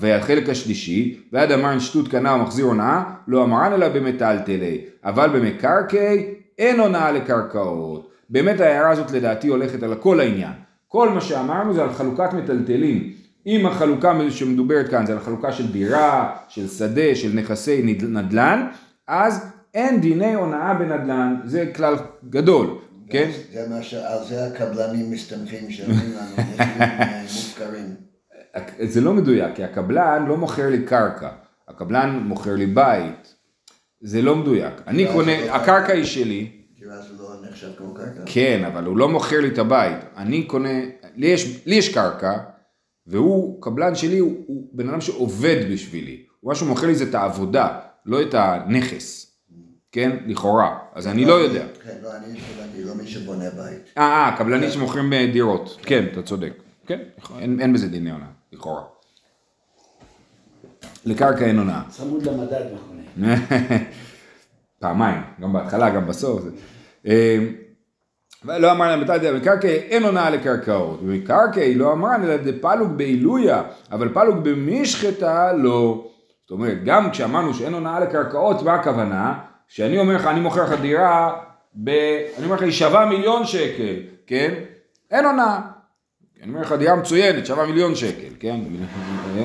והחלק 0.00 0.48
השלישי, 0.48 1.20
ועד 1.32 1.52
אמרן 1.52 1.80
שטות 1.80 2.08
קנה 2.08 2.34
ומחזיר 2.34 2.64
הונאה, 2.64 3.02
לא 3.28 3.44
אמרן 3.44 3.72
אלא 3.72 3.88
במטלטלי, 3.88 4.80
אבל 5.04 5.28
במקרקעי 5.28 6.34
אין 6.58 6.80
הונאה 6.80 7.12
לקרקעות. 7.12 8.10
באמת 8.30 8.60
ההערה 8.60 8.90
הזאת 8.90 9.10
לדעתי 9.10 9.48
הולכת 9.48 9.82
על 9.82 9.94
כל 9.94 10.20
העניין. 10.20 10.52
כל 10.88 11.08
מה 11.08 11.20
שאמרנו 11.20 11.74
זה 11.74 11.82
על 11.82 11.92
חלוקת 11.92 12.32
מטלטלים. 12.32 13.12
אם 13.46 13.66
החלוקה 13.66 14.12
שמדוברת 14.30 14.88
כאן 14.88 15.06
זה 15.06 15.12
על 15.12 15.20
חלוקה 15.20 15.52
של 15.52 15.72
דירה, 15.72 16.36
של 16.48 16.68
שדה, 16.68 17.14
של 17.14 17.32
נכסי 17.34 17.82
נדל"ן, 17.84 18.66
אז 19.08 19.46
אין 19.74 20.00
דיני 20.00 20.34
הונאה 20.34 20.74
בנדל"ן, 20.74 21.36
זה 21.44 21.72
כלל 21.76 21.94
גדול, 22.30 22.78
כן? 23.10 23.30
זה 23.52 23.66
מה 23.70 23.82
שעל 23.82 24.24
זה 24.28 24.46
הקבלנים 24.46 25.10
מסתמכים 25.10 25.70
שאומרים 25.70 26.12
לנו, 26.12 26.32
מחירים 26.32 27.22
מופקרים. 27.22 28.09
זה 28.78 29.00
לא 29.00 29.12
מדויק, 29.12 29.54
כי 29.54 29.64
הקבלן 29.64 30.24
לא 30.28 30.36
מוכר 30.36 30.68
לי 30.68 30.84
קרקע, 30.84 31.30
הקבלן 31.68 32.20
מוכר 32.24 32.54
לי 32.54 32.66
בית. 32.66 33.34
זה 34.00 34.22
לא 34.22 34.36
מדויק. 34.36 34.74
אני 34.86 35.06
קונה, 35.12 35.46
לא 35.46 35.54
הקרקע 35.54 35.92
היא 35.92 36.04
שלי, 36.04 36.50
לא? 38.16 38.22
כן, 38.26 38.64
אבל 38.66 38.84
הוא 38.84 38.96
לא 38.96 39.08
מוכר 39.08 39.40
לי 39.40 39.48
את 39.48 39.58
הבית. 39.58 39.98
אני 40.16 40.42
קונה, 40.44 40.80
לי 41.16 41.26
יש, 41.26 41.66
לי 41.66 41.74
יש 41.74 41.94
קרקע, 41.94 42.38
והוא, 43.06 43.62
קבלן 43.62 43.94
שלי, 43.94 44.18
הוא, 44.18 44.44
הוא 44.46 44.68
בן 44.72 44.88
אדם 44.88 45.00
שעובד 45.00 45.64
בשבילי. 45.72 46.22
מה 46.42 46.54
שהוא 46.54 46.68
מוכר 46.68 46.86
לי 46.86 46.94
זה 46.94 47.04
את 47.04 47.14
העבודה, 47.14 47.78
לא 48.06 48.22
את 48.22 48.34
הנכס. 48.34 49.26
כן? 49.92 50.16
לכאורה. 50.26 50.78
אז 50.94 51.06
אני 51.06 51.24
לא 51.24 51.32
יודע. 51.32 51.66
כן, 51.84 51.96
לא, 52.02 52.16
אני 52.16 52.38
התכוונתי, 52.38 52.84
לא 52.84 52.94
מי 52.94 53.06
שבונה 53.06 53.50
בית. 53.50 53.92
אה, 53.98 54.02
אה, 54.02 54.36
קבלנים 54.38 54.70
שמוכרים 54.70 55.12
אה, 55.12 55.26
דירות. 55.32 55.76
כן, 55.82 56.04
אתה 56.12 56.22
צודק. 56.22 56.52
כן, 56.86 56.98
אין, 57.38 57.60
אין 57.60 57.72
בזה 57.72 57.88
דיני 57.88 58.10
הונאה, 58.10 58.26
לכאורה. 58.52 58.82
לקרקע 61.04 61.44
אין 61.44 61.58
הונאה. 61.58 61.82
צמוד 61.88 62.22
למדד 62.22 62.64
מכונה. 62.74 63.34
פעמיים, 64.80 65.22
גם 65.40 65.52
בהתחלה, 65.52 65.90
גם 65.90 66.06
בסוף. 66.06 66.42
אה, 67.06 67.38
לא 68.44 68.72
אמר 68.72 68.88
להם 68.88 69.00
בתת 69.00 69.20
במקרקעי 69.22 69.76
אין 69.76 70.02
הונאה 70.02 70.30
לקרקעות, 70.30 71.02
במקרקעי 71.02 71.74
לא 71.74 71.92
אמרן 71.92 72.24
אלא 72.24 72.36
דפלוג 72.36 72.90
בעילויה, 72.96 73.62
אבל 73.92 74.08
פלוג 74.14 74.36
במשחטה 74.42 75.52
לא. 75.52 76.10
זאת 76.42 76.50
אומרת, 76.50 76.84
גם 76.84 77.10
כשאמרנו 77.10 77.54
שאין 77.54 77.74
הונאה 77.74 78.00
לקרקעות, 78.00 78.62
מה 78.62 78.74
הכוונה? 78.74 79.38
שאני 79.68 79.98
אומר 79.98 80.14
לך, 80.14 80.26
אני 80.26 80.40
מוכר 80.40 80.64
לך 80.64 80.80
דירה, 80.80 81.40
ב... 81.84 81.90
אני 82.38 82.44
אומר 82.44 82.56
לך, 82.56 82.62
היא 82.62 82.70
שווה 82.70 83.06
מיליון 83.06 83.44
שקל, 83.44 83.94
כן? 84.26 84.54
אין 85.10 85.24
הונאה. 85.24 85.60
אני 86.42 86.50
אומר 86.50 86.60
לך, 86.60 86.72
דירה 86.72 86.96
מצוינת, 86.96 87.46
שווה 87.46 87.66
מיליון 87.66 87.94
שקל, 87.94 88.28
כן? 88.40 88.60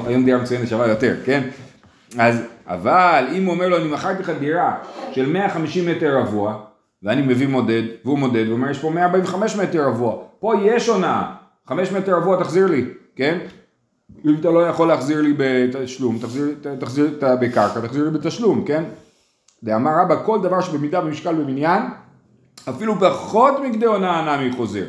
היום 0.05 0.25
דירה 0.25 0.41
מצוינת 0.41 0.67
שווה 0.67 0.87
יותר, 0.87 1.15
כן? 1.25 1.47
אז, 2.17 2.41
אבל 2.67 3.25
אם 3.31 3.45
הוא 3.45 3.53
אומר 3.53 3.69
לו, 3.69 3.77
אני 3.77 3.87
מכרתי 3.87 4.23
לך 4.23 4.31
דירה 4.39 4.77
של 5.11 5.29
150 5.29 5.85
מטר 5.85 6.17
רבוע, 6.17 6.57
ואני 7.03 7.21
מביא 7.21 7.47
מודד, 7.47 7.83
והוא 8.05 8.19
מודד, 8.19 8.49
ואומר, 8.49 8.69
יש 8.69 8.79
פה 8.79 8.89
145 8.89 9.55
מטר 9.55 9.87
רבוע, 9.87 10.15
פה 10.39 10.53
יש 10.63 10.87
הונאה, 10.87 11.33
5 11.67 11.91
מטר 11.91 12.15
רבוע 12.15 12.43
תחזיר 12.43 12.67
לי, 12.67 12.85
כן? 13.15 13.37
אם 14.25 14.35
אתה 14.39 14.49
לא 14.49 14.67
יכול 14.67 14.87
להחזיר 14.87 15.21
לי 15.21 15.33
בתשלום, 15.37 16.17
תחזיר, 16.17 16.55
תחזיר 16.79 17.07
את 17.07 17.23
בקרקע, 17.41 17.79
תחזיר 17.79 18.03
לי 18.03 18.11
בתשלום, 18.11 18.65
כן? 18.65 18.83
דאמר 19.63 19.91
רבא, 20.01 20.23
כל 20.25 20.39
דבר 20.43 20.61
שבמידה 20.61 20.99
ומשקל 21.05 21.33
במניין, 21.33 21.81
אפילו 22.69 22.99
פחות 22.99 23.53
מכדי 23.63 23.85
הונאה 23.85 24.37
נמי 24.37 24.51
חוזר. 24.51 24.85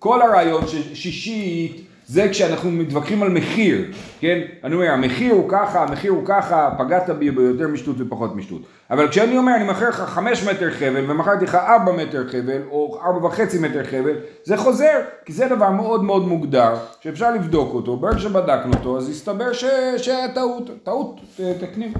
כל 0.00 0.22
הרעיון 0.22 0.66
ששישית 0.66 1.86
זה 2.06 2.28
כשאנחנו 2.28 2.70
מתווכחים 2.70 3.22
על 3.22 3.28
מחיר, 3.28 3.84
כן? 4.20 4.40
אני 4.64 4.74
אומר, 4.74 4.90
המחיר 4.90 5.34
הוא 5.34 5.44
ככה, 5.48 5.82
המחיר 5.82 6.12
הוא 6.12 6.22
ככה, 6.26 6.70
פגעת 6.78 7.10
בי 7.10 7.30
ביותר 7.30 7.68
משטות 7.68 7.96
ופחות 7.98 8.36
משטות. 8.36 8.62
אבל 8.90 9.08
כשאני 9.08 9.38
אומר, 9.38 9.56
אני 9.56 9.64
מכר 9.64 9.88
לך 9.88 10.00
חמש 10.00 10.44
מטר 10.44 10.70
חבל 10.70 11.10
ומכרתי 11.10 11.44
לך 11.44 11.54
ארבע 11.54 11.92
מטר 11.92 12.28
חבל, 12.28 12.62
או 12.70 13.00
ארבע 13.04 13.26
וחצי 13.26 13.58
מטר 13.58 13.84
חבל, 13.84 14.14
זה 14.44 14.56
חוזר, 14.56 14.98
כי 15.24 15.32
זה 15.32 15.48
דבר 15.48 15.70
מאוד 15.70 16.04
מאוד 16.04 16.28
מוגדר, 16.28 16.74
שאפשר 17.00 17.34
לבדוק 17.34 17.74
אותו, 17.74 17.96
ברגע 17.96 18.18
שבדקנו 18.18 18.72
אותו, 18.72 18.98
אז 18.98 19.08
הסתבר. 19.08 19.52
שהיה 19.96 20.28
טעות, 20.34 20.70
טעות, 20.82 21.20
תקנים. 21.60 21.92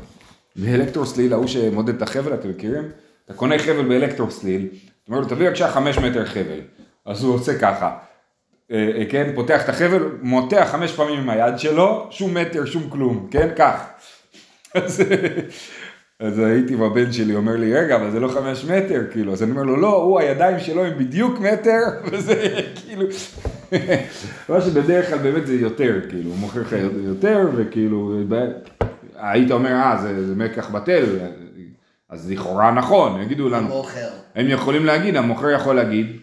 באלקטרוסליל, 0.56 1.32
ההוא 1.32 1.46
שמודד 1.46 1.94
את 1.94 2.02
החבל, 2.02 2.34
אתם 2.34 2.48
מכירים? 2.48 2.84
אתה 3.24 3.34
קונה 3.34 3.58
חבל 3.58 3.88
באלקטרוסליל, 3.88 4.68
אתה 4.72 5.12
אומר 5.12 5.20
לו, 5.20 5.26
תביא 5.26 5.46
בבקשה 5.46 5.68
חמש 5.68 5.98
מטר 5.98 6.24
חבל. 6.24 6.60
אז 7.06 7.24
הוא 7.24 7.34
עושה 7.34 7.58
ככה, 7.58 7.96
אה, 8.70 8.90
אה, 8.96 9.04
כן, 9.10 9.32
פותח 9.34 9.64
את 9.64 9.68
החבל, 9.68 10.08
מותח 10.22 10.68
חמש 10.70 10.92
פעמים 10.92 11.20
עם 11.20 11.30
היד 11.30 11.58
שלו, 11.58 12.06
שום 12.10 12.34
מטר, 12.34 12.64
שום 12.64 12.90
כלום, 12.90 13.28
כן, 13.30 13.48
כך. 13.56 13.86
אז, 14.74 15.02
אז 16.20 16.38
הייתי 16.38 16.74
עם 16.74 16.82
הבן 16.82 17.12
שלי, 17.12 17.34
אומר 17.34 17.56
לי, 17.56 17.74
רגע, 17.74 17.96
אבל 17.96 18.10
זה 18.10 18.20
לא 18.20 18.28
חמש 18.28 18.64
מטר, 18.64 19.02
כאילו, 19.10 19.32
אז 19.32 19.42
אני 19.42 19.50
אומר 19.50 19.62
לו, 19.62 19.76
לא, 19.76 20.02
הוא, 20.02 20.20
הידיים 20.20 20.60
שלו 20.60 20.84
הם 20.84 20.98
בדיוק 20.98 21.40
מטר, 21.40 21.80
וזה 22.12 22.60
כאילו, 22.74 23.06
מה 24.48 24.60
שבדרך 24.60 25.08
כלל 25.08 25.18
באמת 25.18 25.46
זה 25.46 25.54
יותר, 25.54 26.00
כאילו, 26.08 26.30
הוא 26.30 26.38
מוכר 26.38 26.60
לך 26.60 26.76
יותר, 27.04 27.48
וכאילו, 27.56 28.14
היית 29.16 29.50
אומר, 29.50 29.72
אה, 29.72 29.98
זה, 30.02 30.26
זה 30.26 30.34
מקח 30.34 30.70
בטל, 30.70 31.04
אז 32.08 32.30
לכאורה 32.30 32.70
נכון, 32.70 33.22
יגידו 33.22 33.48
לנו, 33.48 33.68
מוכר. 33.68 34.08
הם 34.34 34.48
יכולים 34.48 34.84
להגיד, 34.84 35.16
המוכר 35.16 35.50
יכול 35.50 35.76
להגיד, 35.76 36.16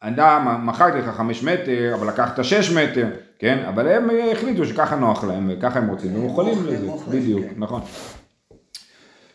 אדם, 0.00 0.66
מכרתי 0.66 0.98
לך 0.98 1.08
חמש 1.08 1.44
מטר, 1.44 1.94
אבל 1.94 2.08
לקחת 2.08 2.44
שש 2.44 2.72
מטר, 2.72 3.06
כן? 3.38 3.58
אבל 3.68 3.88
הם 3.88 4.08
החליטו 4.32 4.64
שככה 4.64 4.96
נוח 4.96 5.24
להם, 5.24 5.50
וככה 5.52 5.78
הם 5.78 5.88
רוצים, 5.88 6.16
הם 6.16 6.26
יכולים 6.26 6.66
לזה, 6.66 6.88
בדיוק, 7.10 7.42
כן. 7.42 7.54
נכון. 7.56 7.80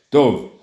טוב, 0.09 0.59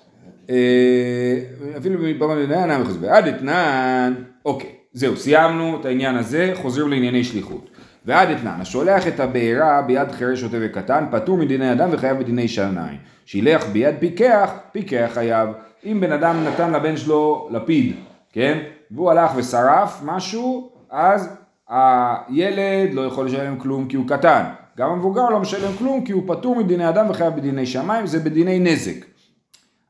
אה, 0.51 1.39
אפילו 1.79 2.01
מדינה 2.01 2.63
אינם 2.63 2.81
מחזור, 2.81 3.03
ועד 3.03 3.27
אתנן, 3.27 4.15
אוקיי, 4.45 4.71
זהו, 4.93 5.17
סיימנו 5.17 5.81
את 5.81 5.87
העניין 5.87 6.17
הזה, 6.17 6.53
חוזרים 6.55 6.91
לענייני 6.91 7.25
שליחות. 7.25 7.71
ועד 8.05 8.31
אתנן, 8.31 8.61
השולח 8.61 9.09
את 9.09 9.21
הבעירה 9.21 9.83
ביד 9.83 10.13
חירש 10.13 10.41
שוטה 10.41 10.57
וקטן, 10.61 11.05
פטור 11.11 11.37
מדיני 11.37 11.73
אדם 11.73 11.89
וחייב 11.93 12.19
בדיני 12.19 12.49
שניים. 12.49 12.99
שילח 13.27 13.65
ביד 13.73 13.95
פיקח, 13.99 14.51
פיקח 14.73 15.11
חייב. 15.15 15.49
אם 15.85 15.99
בן 16.01 16.13
אדם 16.13 16.45
נתן 16.45 16.73
לבן 16.73 16.97
שלו 16.97 17.49
לפיד, 17.53 17.95
כן? 18.33 18.59
והוא 18.91 19.11
הלך 19.11 19.33
ושרף 19.37 20.01
משהו, 20.05 20.73
אז 20.91 21.37
הילד 21.69 22.95
לא 22.95 23.01
יכול 23.01 23.27
לשלם 23.27 23.59
כלום 23.59 23.89
כי 23.89 23.97
הוא 23.97 24.09
קטן. 24.09 24.45
גם 24.79 24.91
המבוגר 24.91 25.29
לא 25.29 25.41
משלם 25.41 25.73
כלום 25.79 26.05
כי 26.05 26.13
הוא 26.13 26.23
פטור 26.27 26.57
מדיני 26.57 26.89
אדם 26.89 27.11
וחייב 27.11 27.37
בדיני 27.37 27.67
שמיים, 27.67 28.07
זה 28.07 28.19
בדיני 28.19 28.59
נזק. 28.59 29.07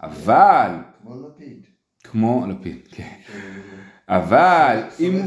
אבל, 0.03 0.71
כמו 1.03 1.15
לפיד. 1.29 1.67
כמו 2.05 2.47
לפיד, 2.49 2.89
כן. 2.91 3.15
אבל 4.09 4.83
אם. 5.01 5.21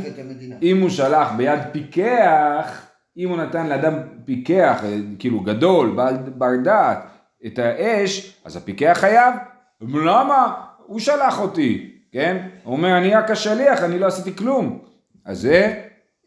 אם 0.61 0.81
הוא 0.81 0.89
שלח 0.89 1.31
ביד 1.37 1.59
פיקח, 1.71 2.85
אם 3.17 3.29
הוא 3.29 3.37
נתן 3.37 3.67
לאדם 3.67 3.93
פיקח, 4.25 4.81
אה, 4.83 4.97
כאילו 5.19 5.39
גדול, 5.39 5.95
בעל 5.95 6.17
בר 6.17 6.55
דעת, 6.63 7.05
את 7.45 7.59
האש, 7.59 8.41
אז 8.45 8.55
הפיקח 8.55 8.97
חייב. 8.99 9.33
למה? 9.81 10.53
הוא 10.85 10.99
שלח 10.99 11.39
אותי, 11.39 11.92
כן? 12.13 12.37
הוא 12.63 12.75
אומר, 12.75 12.97
אני 12.97 13.15
רק 13.15 13.31
השליח, 13.31 13.83
אני 13.83 13.99
לא 13.99 14.05
עשיתי 14.05 14.35
כלום. 14.35 14.79
אז 15.25 15.39
זה, 15.39 15.73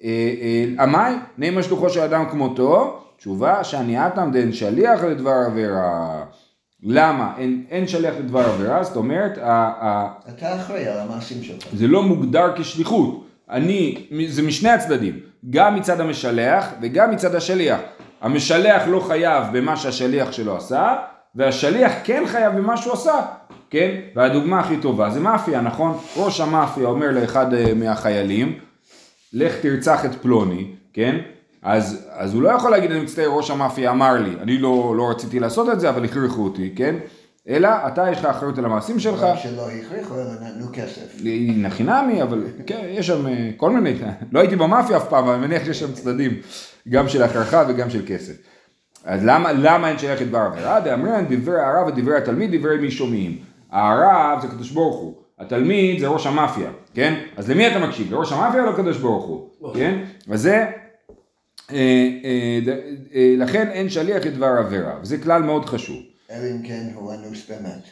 אה, 0.04 0.08
אה, 0.40 0.82
עמאי, 0.82 1.14
נעימה 1.38 1.62
שלוחו 1.62 1.90
של 1.90 2.00
אדם 2.00 2.24
כמותו, 2.30 3.02
תשובה 3.18 3.64
שענייתם 3.64 4.30
דין 4.32 4.52
שליח 4.52 5.04
לדבר 5.04 5.34
עבירה. 5.46 6.24
למה? 6.82 7.34
אין, 7.38 7.64
אין 7.70 7.88
שליח 7.88 8.14
לדבר 8.18 8.40
עבירה, 8.40 8.84
זאת 8.84 8.96
אומרת, 8.96 9.38
אתה 10.28 10.56
אחראי 10.56 10.88
על 10.88 10.98
המעשים 10.98 11.42
שלך. 11.42 11.64
זה 11.72 11.86
לא 11.86 12.02
מוגדר 12.02 12.52
כשליחות. 12.56 13.26
אני, 13.50 14.06
זה 14.28 14.42
משני 14.42 14.70
הצדדים, 14.70 15.20
גם 15.50 15.74
מצד 15.74 16.00
המשלח 16.00 16.68
וגם 16.82 17.10
מצד 17.10 17.34
השליח. 17.34 17.80
המשלח 18.20 18.82
לא 18.86 19.00
חייב 19.00 19.44
במה 19.52 19.76
שהשליח 19.76 20.32
שלו 20.32 20.56
עשה, 20.56 20.96
והשליח 21.34 21.92
כן 22.04 22.22
חייב 22.26 22.56
במה 22.56 22.76
שהוא 22.76 22.92
עשה, 22.92 23.20
כן? 23.70 24.00
והדוגמה 24.14 24.60
הכי 24.60 24.76
טובה 24.76 25.10
זה 25.10 25.20
מאפיה, 25.20 25.60
נכון? 25.60 25.98
ראש 26.16 26.40
המאפיה 26.40 26.88
אומר 26.88 27.10
לאחד 27.10 27.54
אה, 27.54 27.74
מהחיילים, 27.74 28.58
לך 29.32 29.54
תרצח 29.62 30.04
את 30.04 30.14
פלוני, 30.14 30.66
כן? 30.92 31.16
אז, 31.62 32.06
אז 32.10 32.34
הוא 32.34 32.42
לא 32.42 32.48
יכול 32.48 32.70
להגיד, 32.70 32.90
אני 32.90 33.00
מצטער, 33.00 33.28
ראש 33.28 33.50
המאפיה 33.50 33.90
אמר 33.90 34.12
לי, 34.12 34.30
אני 34.42 34.58
לא, 34.58 34.94
לא 34.96 35.10
רציתי 35.10 35.40
לעשות 35.40 35.68
את 35.68 35.80
זה, 35.80 35.88
אבל 35.88 36.04
הכריחו 36.04 36.44
אותי, 36.44 36.72
כן? 36.76 36.94
אלא 37.48 37.68
אתה 37.86 38.10
יש 38.12 38.18
לך 38.18 38.24
אחריות 38.24 38.58
על 38.58 38.64
המעשים 38.64 38.98
שלך. 38.98 39.22
רק 39.22 39.38
שלא 39.38 39.70
הכריחו, 39.70 40.14
אלא 40.14 40.32
נתנו 40.40 40.66
כסף. 40.72 41.20
נכי 41.56 41.82
נמי, 41.82 42.22
אבל 42.22 42.44
כן, 42.66 42.86
יש 42.88 43.06
שם 43.06 43.26
אה, 43.26 43.50
כל 43.56 43.70
מיני, 43.70 43.98
לא 44.32 44.40
הייתי 44.40 44.56
במאפיה 44.56 44.96
אף 44.96 45.08
פעם, 45.08 45.24
אבל 45.24 45.34
אני 45.34 45.46
מניח 45.46 45.64
שיש 45.64 45.80
שם 45.80 45.92
צדדים, 45.92 46.32
גם 46.88 47.08
של 47.08 47.22
הכרחה 47.22 47.64
וגם 47.68 47.90
של 47.90 48.02
כסף. 48.06 48.32
אז 49.04 49.24
למה, 49.24 49.52
למה 49.52 49.88
אין 49.88 49.98
שייך 49.98 50.22
את 50.22 50.28
דבר 50.28 50.38
עבירה? 50.38 50.80
דאמרן 50.80 51.24
דברי 51.28 51.60
הרב 51.60 51.86
ודברי 51.86 52.16
התלמיד 52.16 52.56
דברי 52.56 52.78
מי 52.78 52.90
שומעים. 52.90 53.38
הרב 53.70 54.40
זה 54.42 54.48
קדוש 54.48 54.70
ברוך 54.70 54.96
הוא, 54.96 55.14
התלמיד 55.38 56.00
זה 56.00 56.08
ראש 56.08 56.26
המאפיה, 56.26 56.70
כן? 56.94 57.20
אז 57.36 57.50
למי 57.50 57.68
אתה 57.68 57.78
מקשיב? 57.78 58.12
לראש 58.12 58.32
המאפיה 58.32 58.64
או 58.64 58.70
לקדוש 58.70 58.98
ברוך 58.98 59.24
הוא? 59.24 59.74
כן? 59.74 60.04
אז 60.30 60.42
זה 60.42 60.66
אה, 61.72 62.08
אה, 62.24 62.58
אה, 63.14 63.34
לכן 63.38 63.68
אין 63.68 63.88
שליח 63.88 64.26
לדבר 64.26 64.46
עבירה, 64.46 64.94
וזה 65.02 65.18
כלל 65.18 65.42
מאוד 65.42 65.64
חשוב. 65.64 65.96
אלא 66.30 66.50
אם 66.50 66.62
כן 66.62 66.86
הוא 66.94 67.14
אנוס 67.14 67.50
באמת. 67.50 67.82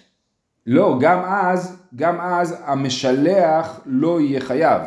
לא, 0.66 0.96
גם 1.00 1.18
אז, 1.24 1.76
גם 1.96 2.20
אז 2.20 2.56
המשלח 2.64 3.80
לא 3.86 4.20
יהיה 4.20 4.40
חייב. 4.40 4.82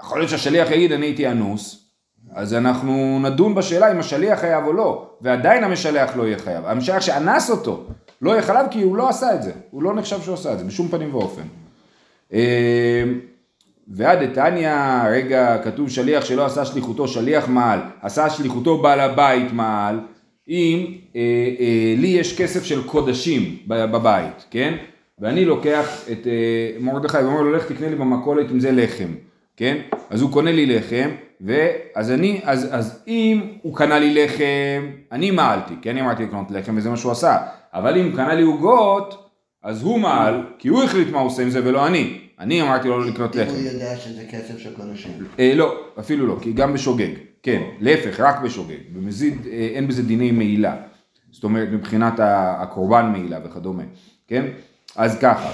יכול 0.00 0.18
להיות 0.18 0.30
שהשליח 0.30 0.70
יגיד 0.70 0.92
אני 0.92 1.06
הייתי 1.06 1.28
אנוס, 1.28 1.88
אז 2.34 2.54
אנחנו 2.54 3.20
נדון 3.22 3.54
בשאלה 3.54 3.92
אם 3.92 3.98
השליח 3.98 4.40
חייב 4.40 4.64
או 4.64 4.72
לא, 4.72 5.16
ועדיין 5.20 5.64
המשלח 5.64 6.16
לא 6.16 6.22
יהיה 6.22 6.38
חייב. 6.38 6.64
המשלח 6.66 7.02
שאנס 7.02 7.50
אותו 7.50 7.86
לא 8.24 8.30
יהיה 8.30 8.42
חייב 8.42 8.66
כי 8.70 8.82
הוא 8.82 8.96
לא 8.96 9.08
עשה 9.08 9.34
את 9.34 9.42
זה, 9.42 9.52
הוא 9.70 9.82
לא 9.82 9.94
נחשב 9.94 10.22
שהוא 10.22 10.34
עשה 10.34 10.52
את 10.52 10.58
זה 10.58 10.64
בשום 10.64 10.88
פנים 10.88 11.14
ואופן. 11.14 11.42
אה, 12.32 13.04
ועד 13.88 14.22
דתניא, 14.22 15.02
רגע, 15.10 15.58
כתוב 15.64 15.90
שליח 15.90 16.24
שלא 16.24 16.46
עשה 16.46 16.64
שליחותו 16.64 17.08
שליח 17.08 17.48
מעל, 17.48 17.80
עשה 18.02 18.30
שליחותו 18.30 18.78
בעל 18.78 19.00
הבית 19.00 19.52
מעל, 19.52 20.00
אם 20.48 20.86
אה, 21.16 21.20
אה, 21.60 21.94
לי 21.96 22.08
יש 22.08 22.40
כסף 22.40 22.64
של 22.64 22.82
קודשים 22.82 23.56
בבית, 23.66 24.44
כן? 24.50 24.74
ואני 25.18 25.44
לוקח 25.44 26.04
את 26.12 26.26
אה, 26.26 26.80
מרדכי 26.80 27.18
ואומר 27.18 27.40
לו, 27.40 27.52
לך 27.52 27.72
תקנה 27.72 27.88
לי 27.88 27.96
במכולת 27.96 28.50
עם 28.50 28.60
זה 28.60 28.72
לחם, 28.72 29.08
כן? 29.56 29.76
אז 30.10 30.22
הוא 30.22 30.32
קונה 30.32 30.52
לי 30.52 30.66
לחם, 30.66 31.10
ואז 31.40 32.10
אני, 32.10 32.40
אז, 32.44 32.68
אז 32.70 33.02
אם 33.08 33.40
הוא 33.62 33.76
קנה 33.76 33.98
לי 33.98 34.24
לחם, 34.24 34.86
אני 35.12 35.30
מעלתי, 35.30 35.74
כי 35.82 35.90
אני 35.90 36.00
אמרתי 36.00 36.22
לקנות 36.22 36.50
לחם 36.50 36.76
וזה 36.76 36.90
מה 36.90 36.96
שהוא 36.96 37.12
עשה, 37.12 37.36
אבל 37.74 37.98
אם 37.98 38.04
הוא 38.04 38.16
קנה 38.16 38.34
לי 38.34 38.42
עוגות, 38.42 39.30
אז 39.62 39.82
הוא 39.82 39.98
מעל, 39.98 40.42
כי 40.58 40.68
הוא 40.68 40.82
החליט 40.82 41.08
מה 41.08 41.18
הוא 41.18 41.26
עושה 41.26 41.42
עם 41.42 41.50
זה 41.50 41.60
ולא 41.64 41.86
אני. 41.86 42.20
אני 42.38 42.62
אמרתי 42.62 42.88
לו 42.88 42.98
לא 42.98 43.06
לקנות 43.06 43.36
אם 43.36 43.40
לחם. 43.40 43.50
הוא 43.50 43.60
ידע 43.60 43.96
שזה 43.96 44.24
כסף 44.30 44.58
של 44.58 44.74
קודשים. 44.74 45.12
אה, 45.38 45.52
לא, 45.54 45.74
אפילו 46.00 46.26
לא, 46.26 46.36
כי 46.40 46.52
גם 46.52 46.72
בשוגג, 46.72 47.10
כן, 47.42 47.62
להפך, 47.80 48.20
רק 48.20 48.40
בשוגג, 48.40 48.78
במזיד 48.92 49.46
אה, 49.46 49.68
אין 49.74 49.88
בזה 49.88 50.02
דיני 50.02 50.30
מעילה, 50.30 50.76
זאת 51.30 51.44
אומרת 51.44 51.68
מבחינת 51.72 52.14
הקורבן 52.22 53.08
מעילה 53.12 53.38
וכדומה, 53.44 53.82
כן? 54.28 54.44
אז 54.96 55.18
ככה, 55.18 55.50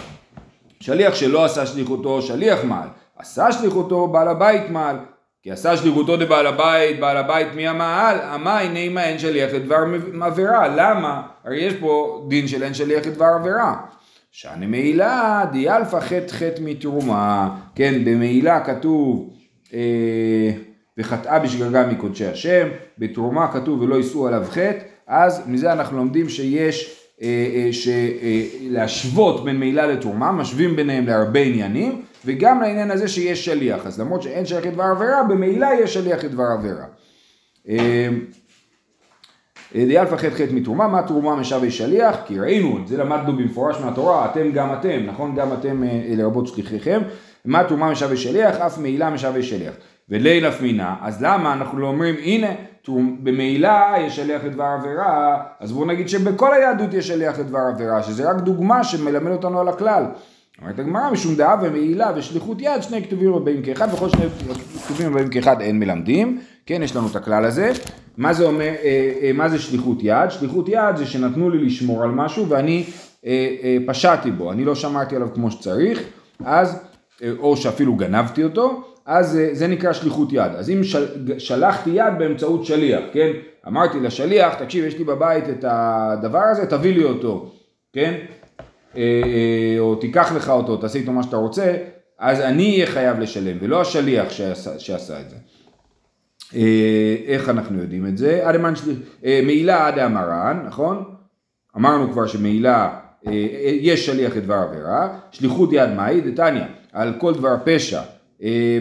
שליח 0.80 1.14
שלא 1.14 1.44
עשה 1.44 1.66
שליחותו, 1.66 2.22
שליח 2.22 2.64
מעל, 2.64 2.88
עשה 3.18 3.52
שליחותו, 3.52 4.06
בעל 4.06 4.28
הבית 4.28 4.70
מעל, 4.70 4.96
כי 5.42 5.50
עשה 5.50 5.76
שליחותו 5.76 6.16
דבעל 6.16 6.46
הבית, 6.46 7.00
בעל 7.00 7.16
הבית 7.16 7.48
מי 7.54 7.68
המעל, 7.68 8.18
אמה 8.34 8.58
הנה 8.58 8.88
מה 8.94 9.04
אין 9.04 9.18
שליח 9.18 9.52
לדבר 9.54 9.76
עבירה, 10.22 10.68
למה? 10.68 11.22
הרי 11.44 11.56
יש 11.60 11.74
פה 11.74 12.24
דין 12.28 12.48
של 12.48 12.62
אין 12.62 12.74
שליח 12.74 13.06
לדבר 13.06 13.24
עבירה. 13.40 13.74
שאני 14.32 14.66
מעילה 14.66 15.44
דיאלפא 15.52 16.00
חטא 16.00 16.32
חטא 16.32 16.60
מתרומה, 16.62 17.56
כן, 17.74 18.04
במעילה 18.04 18.60
כתוב 18.64 19.30
אה, 19.74 20.50
וחטאה 20.98 21.38
בשגגה 21.38 21.86
מקודשי 21.86 22.26
השם, 22.26 22.68
בתרומה 22.98 23.52
כתוב 23.52 23.82
ולא 23.82 23.94
יישאו 23.94 24.26
עליו 24.26 24.42
חטא, 24.50 24.78
אז 25.06 25.42
מזה 25.46 25.72
אנחנו 25.72 25.96
לומדים 25.96 26.28
שיש 26.28 26.96
אה, 27.22 27.26
אה, 27.54 27.72
ש- 27.72 27.88
אה, 28.22 28.42
להשוות 28.60 29.44
בין 29.44 29.56
מעילה 29.56 29.86
לתרומה, 29.86 30.32
משווים 30.32 30.76
ביניהם 30.76 31.06
להרבה 31.06 31.40
עניינים, 31.40 32.02
וגם 32.24 32.60
לעניין 32.60 32.90
הזה 32.90 33.08
שיש 33.08 33.44
שליח, 33.44 33.86
אז 33.86 34.00
למרות 34.00 34.22
שאין 34.22 34.46
שליח 34.46 34.66
לדבר 34.66 34.82
עבירה, 34.82 35.22
במעילה 35.22 35.68
יש 35.82 35.94
שליח 35.94 36.24
לדבר 36.24 36.44
עבירה. 36.44 36.84
דיאלפא 39.74 40.16
חטא 40.16 40.30
חטא 40.30 40.52
מתרומה, 40.52 40.88
מה 40.88 41.02
תרומה 41.02 41.36
משאבי 41.36 41.70
שליח? 41.70 42.16
כי 42.26 42.38
ראינו, 42.38 42.78
את 42.78 42.88
זה 42.88 42.96
למדנו 42.96 43.36
במפורש 43.36 43.80
מהתורה, 43.80 44.30
אתם 44.30 44.52
גם 44.52 44.72
אתם, 44.72 45.00
נכון? 45.06 45.34
גם 45.34 45.52
אתם 45.52 45.84
אה, 45.84 46.14
לרבות 46.16 46.46
שליחיכם. 46.46 47.00
מה 47.44 47.64
תרומה 47.64 47.90
משאבי 47.90 48.16
שליח? 48.16 48.56
אף 48.56 48.78
מעילה 48.78 49.10
משאבי 49.10 49.42
שליח. 49.42 49.74
וליל 50.08 50.46
אף 50.48 50.62
מינה, 50.62 50.96
אז 51.02 51.22
למה 51.22 51.52
אנחנו 51.52 51.78
לא 51.78 51.86
אומרים, 51.86 52.14
הנה, 52.14 52.48
במעילה 53.22 53.94
יש 54.00 54.16
שליח 54.16 54.44
לדבר 54.44 54.64
עבירה, 54.64 55.42
אז 55.60 55.72
בואו 55.72 55.84
נגיד 55.84 56.08
שבכל 56.08 56.54
היהדות 56.54 56.94
יש 56.94 57.08
שליח 57.08 57.38
לדבר 57.38 57.58
עבירה, 57.74 58.02
שזה 58.02 58.30
רק 58.30 58.36
דוגמה 58.36 58.84
שמלמד 58.84 59.32
אותנו 59.32 59.60
על 59.60 59.68
הכלל. 59.68 60.04
אומרת 60.62 60.78
הגמרא, 60.78 61.10
משום 61.10 61.34
דעה 61.34 61.56
ומעילה 61.62 62.12
ושליחות 62.16 62.56
יד, 62.60 62.82
שני 62.82 63.04
כתובים 63.04 63.34
הבאים 63.34 63.62
כאחד, 63.62 63.88
וכל 63.94 64.08
שני 64.08 64.24
כתובים 64.84 65.12
הבאים 65.12 65.28
כאחד 65.28 65.60
אין 65.60 65.78
מלמדים. 65.78 66.40
כן, 66.66 66.82
יש 66.82 66.96
לנו 66.96 67.06
את 67.10 67.16
הכלל 67.16 67.44
הזה. 67.44 67.72
מה 68.16 68.32
זה 68.32 68.44
אומר, 68.44 68.64
אה, 68.82 69.12
אה, 69.22 69.30
מה 69.34 69.48
זה 69.48 69.58
שליחות 69.58 69.98
יד? 70.02 70.30
שליחות 70.30 70.68
יד 70.68 70.96
זה 70.96 71.06
שנתנו 71.06 71.50
לי 71.50 71.58
לשמור 71.58 72.02
על 72.02 72.10
משהו 72.10 72.48
ואני 72.48 72.84
אה, 73.26 73.56
אה, 73.62 73.76
פשעתי 73.86 74.30
בו, 74.30 74.52
אני 74.52 74.64
לא 74.64 74.74
שמרתי 74.74 75.16
עליו 75.16 75.28
כמו 75.34 75.50
שצריך, 75.50 76.02
אז, 76.44 76.82
אה, 77.22 77.30
או 77.38 77.56
שאפילו 77.56 77.94
גנבתי 77.94 78.44
אותו, 78.44 78.82
אז 79.06 79.38
אה, 79.38 79.48
זה 79.52 79.66
נקרא 79.66 79.92
שליחות 79.92 80.32
יד. 80.32 80.52
אז 80.56 80.70
אם 80.70 80.84
של, 80.84 81.38
שלחתי 81.38 81.90
יד 81.90 82.18
באמצעות 82.18 82.64
שליח, 82.64 83.00
כן? 83.12 83.30
אמרתי 83.68 84.00
לשליח, 84.00 84.54
תקשיב, 84.54 84.84
יש 84.84 84.98
לי 84.98 85.04
בבית 85.04 85.44
את 85.48 85.64
הדבר 85.68 86.42
הזה, 86.50 86.66
תביא 86.66 86.94
לי 86.94 87.04
אותו, 87.04 87.52
כן? 87.92 88.14
אה, 88.96 89.02
אה, 89.02 89.76
או 89.78 89.94
תיקח 89.94 90.32
לך 90.36 90.48
אותו, 90.48 90.76
תעשה 90.76 90.98
איתו 90.98 91.12
מה 91.12 91.22
שאתה 91.22 91.36
רוצה, 91.36 91.76
אז 92.18 92.40
אני 92.40 92.72
אהיה 92.74 92.86
חייב 92.86 93.20
לשלם, 93.20 93.56
ולא 93.60 93.80
השליח 93.80 94.30
שעשה, 94.30 94.78
שעשה 94.78 95.20
את 95.20 95.30
זה. 95.30 95.36
אה, 96.54 97.16
איך 97.26 97.48
אנחנו 97.48 97.78
יודעים 97.78 98.06
את 98.06 98.18
זה? 98.18 98.44
מעילה 99.22 99.86
עד 99.86 99.98
המרן, 99.98 100.62
נכון? 100.66 101.04
אמרנו 101.76 102.12
כבר 102.12 102.26
שמעילה, 102.26 102.98
יש 103.80 104.06
שליח 104.06 104.36
לדבר 104.36 104.54
עבירה, 104.54 105.18
שליחות 105.30 105.70
יד 105.72 105.90
מהי? 105.90 106.20
דתניא, 106.20 106.64
על 106.92 107.12
כל 107.18 107.34
דבר 107.34 107.56
פשע. 107.64 108.00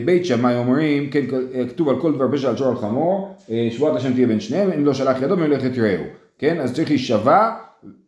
בית 0.05 0.25
שמאי 0.25 0.55
אומרים, 0.55 1.09
כן, 1.09 1.25
כתוב 1.69 1.89
על 1.89 2.01
כל 2.01 2.13
דבר 2.13 2.31
פשע 2.31 2.49
על 2.49 2.57
שור 2.57 2.67
על 2.67 2.75
חמור, 2.75 3.35
שבועת 3.69 3.95
השם 3.95 4.13
תהיה 4.13 4.27
בין 4.27 4.39
שניהם, 4.39 4.71
אם 4.71 4.85
לא 4.85 4.93
שלח 4.93 5.21
ידו 5.21 5.37
ממלכת 5.37 5.77
רעהו, 5.77 6.03
כן? 6.37 6.59
אז 6.59 6.73
צריך 6.73 6.89
להישבע, 6.89 7.51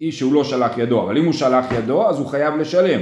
איש 0.02 0.20
שהוא 0.20 0.34
לא 0.34 0.44
שלח 0.44 0.78
ידו, 0.78 1.02
אבל 1.02 1.18
אם 1.18 1.26
הוא 1.26 1.34
שלח 1.34 1.66
ידו, 1.72 2.10
אז 2.10 2.20
הוא 2.20 2.28
חייב 2.28 2.56
לשלם. 2.56 3.02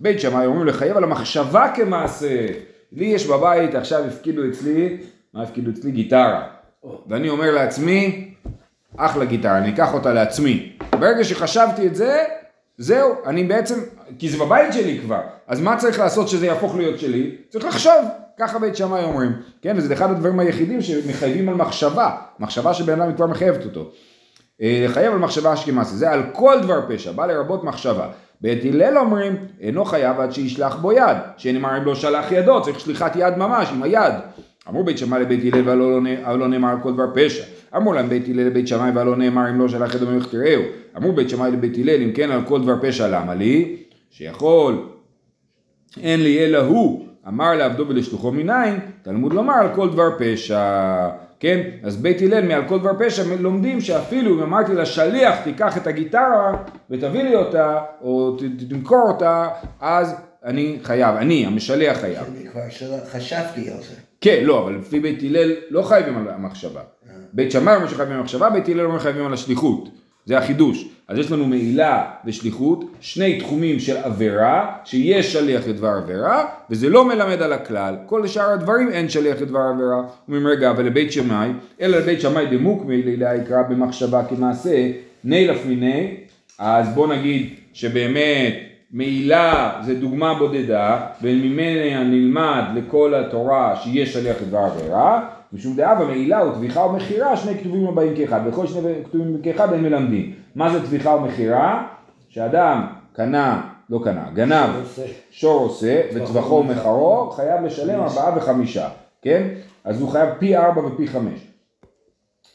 בית 0.00 0.20
שמאי 0.20 0.46
אומרים 0.46 0.66
לחייב 0.66 0.96
על 0.96 1.04
המחשבה 1.04 1.72
כמעשה. 1.74 2.46
לי 2.92 3.04
יש 3.04 3.26
בבית, 3.26 3.74
עכשיו 3.74 4.04
הפקידו 4.04 4.42
אצלי, 4.48 4.96
מה 5.34 5.42
הפקידו 5.42 5.70
אצלי? 5.70 5.90
גיטרה. 5.90 6.46
ואני 7.06 7.28
אומר 7.28 7.50
לעצמי, 7.50 8.34
אחלה 8.96 9.24
גיטרה, 9.24 9.58
אני 9.58 9.74
אקח 9.74 9.94
אותה 9.94 10.12
לעצמי. 10.12 10.72
ברגע 10.98 11.24
שחשבתי 11.24 11.86
את 11.86 11.94
זה, 11.94 12.24
זהו, 12.78 13.14
אני 13.26 13.44
בעצם, 13.44 13.74
כי 14.18 14.28
זה 14.28 14.38
בבית 14.38 14.72
שלי 14.72 14.98
כבר, 14.98 15.20
אז 15.46 15.60
מה 15.60 15.76
צריך 15.76 15.98
לעשות 15.98 16.28
שזה 16.28 16.46
יהפוך 16.46 16.76
להיות 16.76 16.98
שלי? 16.98 17.36
צריך 17.48 17.64
לחשוב, 17.64 18.04
ככה 18.38 18.58
בית 18.58 18.76
שמאי 18.76 19.04
אומרים, 19.04 19.32
כן, 19.62 19.74
וזה 19.76 19.94
אחד 19.94 20.10
הדברים 20.10 20.40
היחידים 20.40 20.82
שמחייבים 20.82 21.48
על 21.48 21.54
מחשבה, 21.54 22.16
מחשבה 22.38 22.74
שבן 22.74 23.00
אדם 23.00 23.14
כבר 23.14 23.26
מחייבת 23.26 23.64
אותו. 23.64 23.90
אה, 24.62 24.84
לחייב 24.84 25.12
על 25.12 25.18
מחשבה 25.18 25.54
אשכמאסה, 25.54 25.96
זה 25.96 26.10
על 26.10 26.22
כל 26.32 26.56
דבר 26.62 26.80
פשע, 26.88 27.12
בא 27.12 27.26
לרבות 27.26 27.64
מחשבה. 27.64 28.08
בית 28.40 28.64
הלל 28.64 28.98
אומרים, 28.98 29.36
אינו 29.60 29.84
חייב 29.84 30.20
עד 30.20 30.32
שישלח 30.32 30.76
בו 30.76 30.92
יד, 30.92 31.16
שנאמר 31.36 31.78
אם 31.78 31.84
לא 31.84 31.94
שלח 31.94 32.32
ידו, 32.32 32.62
צריך 32.62 32.80
שליחת 32.80 33.16
יד 33.16 33.36
ממש, 33.36 33.68
עם 33.74 33.82
היד. 33.82 34.14
אמרו 34.68 34.84
בית 34.84 34.98
שמאי 34.98 35.20
לבית 35.20 35.54
הלל 35.54 35.68
והלא 35.68 36.02
לא- 36.02 36.38
לא 36.38 36.48
נאמר 36.48 36.74
כל 36.82 36.92
דבר 36.92 37.04
פשע. 37.14 37.44
אמרו 37.76 37.92
להם 37.92 38.08
בית 38.08 38.28
הלל 38.28 38.46
לבית 38.46 38.68
שמאי 38.68 38.90
והלא 38.94 39.16
נאמר 39.16 39.50
אם 39.50 39.58
לא 39.60 39.68
שלח 39.68 39.94
ידו 39.94 40.06
ממך 40.06 40.26
תראהו. 40.30 40.62
אמרו 40.96 41.12
בית 41.12 41.30
שמאי 41.30 41.50
לבית 41.50 41.78
הלל 41.78 42.02
אם 42.02 42.12
כן 42.12 42.30
על 42.30 42.40
כל 42.44 42.62
דבר 42.62 42.74
פשע 42.82 43.08
למה 43.08 43.34
לי? 43.34 43.76
שיכול 44.10 44.88
אין 46.02 46.22
לי 46.22 46.44
אלא 46.44 46.58
הוא, 46.58 47.06
אמר 47.28 47.54
לעבדו 47.54 47.84
ולשלוחו 47.88 48.32
מניין, 48.32 48.78
תלמוד 49.02 49.32
לומר 49.32 49.54
על 49.54 49.68
כל 49.74 49.90
דבר 49.90 50.08
פשע, 50.18 50.60
כן? 51.40 51.60
אז 51.82 51.96
בית 51.96 52.22
הלל 52.22 52.48
מעל 52.48 52.68
כל 52.68 52.78
דבר 52.78 52.90
פשע 52.98 53.22
לומדים 53.40 53.80
שאפילו 53.80 54.34
אם 54.34 54.42
אמרתי 54.42 54.74
לשליח 54.74 55.40
תיקח 55.44 55.76
את 55.76 55.86
הגיטרה 55.86 56.64
ותביא 56.90 57.22
לי 57.22 57.34
אותה, 57.34 57.78
או 58.00 58.36
תמכור 58.68 59.02
אותה, 59.08 59.48
אז 59.80 60.14
אני 60.44 60.78
חייב, 60.82 61.16
אני, 61.16 61.46
המשליח 61.46 61.98
חייב. 61.98 62.24
חשבתי 63.10 63.70
על 63.70 63.76
זה. 63.82 63.94
כן, 64.20 64.40
לא, 64.42 64.62
אבל 64.62 64.74
לפי 64.74 65.00
בית 65.00 65.22
הלל 65.22 65.52
לא 65.70 65.82
חייבים 65.82 66.18
על 66.18 66.28
המחשבה. 66.28 66.80
בית 67.32 67.52
שמאי 67.52 67.76
אומר 67.76 67.88
שחייבים 67.88 68.14
על 68.14 68.20
המחשבה, 68.20 68.50
בית 68.50 68.68
הלל 68.68 68.80
אומר 68.80 68.98
חייבים 68.98 69.26
על 69.26 69.32
השליחות. 69.32 69.88
זה 70.28 70.38
החידוש. 70.38 70.88
אז 71.08 71.18
יש 71.18 71.32
לנו 71.32 71.46
מעילה 71.46 72.04
ושליחות, 72.24 72.84
שני 73.00 73.40
תחומים 73.40 73.80
של 73.80 73.96
עבירה, 73.96 74.72
שיש 74.84 75.32
שליח 75.32 75.68
לדבר 75.68 75.88
עבירה, 75.88 76.44
וזה 76.70 76.88
לא 76.88 77.08
מלמד 77.08 77.42
על 77.42 77.52
הכלל. 77.52 77.96
כל 78.06 78.26
שאר 78.26 78.50
הדברים 78.50 78.88
אין 78.88 79.08
שליח 79.08 79.40
לדבר 79.40 79.60
עבירה. 79.74 80.02
אומרים 80.28 80.46
רגע, 80.46 80.70
אבל 80.70 80.84
לבית 80.84 81.12
שמאי, 81.12 81.48
אלא 81.80 81.98
לבית 81.98 82.20
שמאי 82.20 82.46
דמוק 82.46 82.84
מעילה 82.84 83.36
יקרא 83.36 83.62
במחשבה 83.62 84.24
כמעשה, 84.24 84.90
נילף 85.24 85.66
מיני, 85.66 86.14
אז 86.58 86.88
בוא 86.94 87.14
נגיד 87.14 87.54
שבאמת 87.72 88.54
מעילה 88.92 89.80
זה 89.84 89.94
דוגמה 89.94 90.34
בודדה, 90.34 91.06
וממנה 91.22 92.04
נלמד 92.04 92.62
לכל 92.74 93.14
התורה 93.14 93.76
שיש 93.76 94.12
שליח 94.12 94.36
לדבר 94.42 94.58
עבירה, 94.58 95.28
משום 95.52 95.76
דעה 95.76 95.94
במעילה 95.94 96.38
הוא 96.38 96.54
טביחה 96.54 96.80
ומכירה, 96.80 97.36
שני 97.36 97.58
כתובים 97.58 97.86
הבאים 97.86 98.16
כאחד, 98.16 98.40
וכל 98.46 98.66
שני 98.66 98.80
כתובים 99.04 99.42
כאחד 99.42 99.72
הם 99.72 99.82
מלמדים. 99.82 100.32
מה 100.54 100.70
זה 100.70 100.86
טביחה 100.86 101.10
ומכירה? 101.10 101.86
שאדם 102.28 102.86
קנה, 103.12 103.62
לא 103.90 104.00
קנה, 104.04 104.30
גנב. 104.34 104.70
שור 105.30 105.60
עושה, 105.60 106.02
וטבחו 106.14 106.54
ומכרו, 106.54 107.30
חייב 107.30 107.64
לשלם 107.64 108.00
ארבעה 108.00 108.36
וחמישה, 108.36 108.88
כן? 109.22 109.48
אז 109.84 110.00
הוא 110.00 110.08
חייב 110.08 110.28
פי 110.38 110.56
ארבע 110.56 110.86
ופי 110.86 111.06
חמש. 111.06 111.40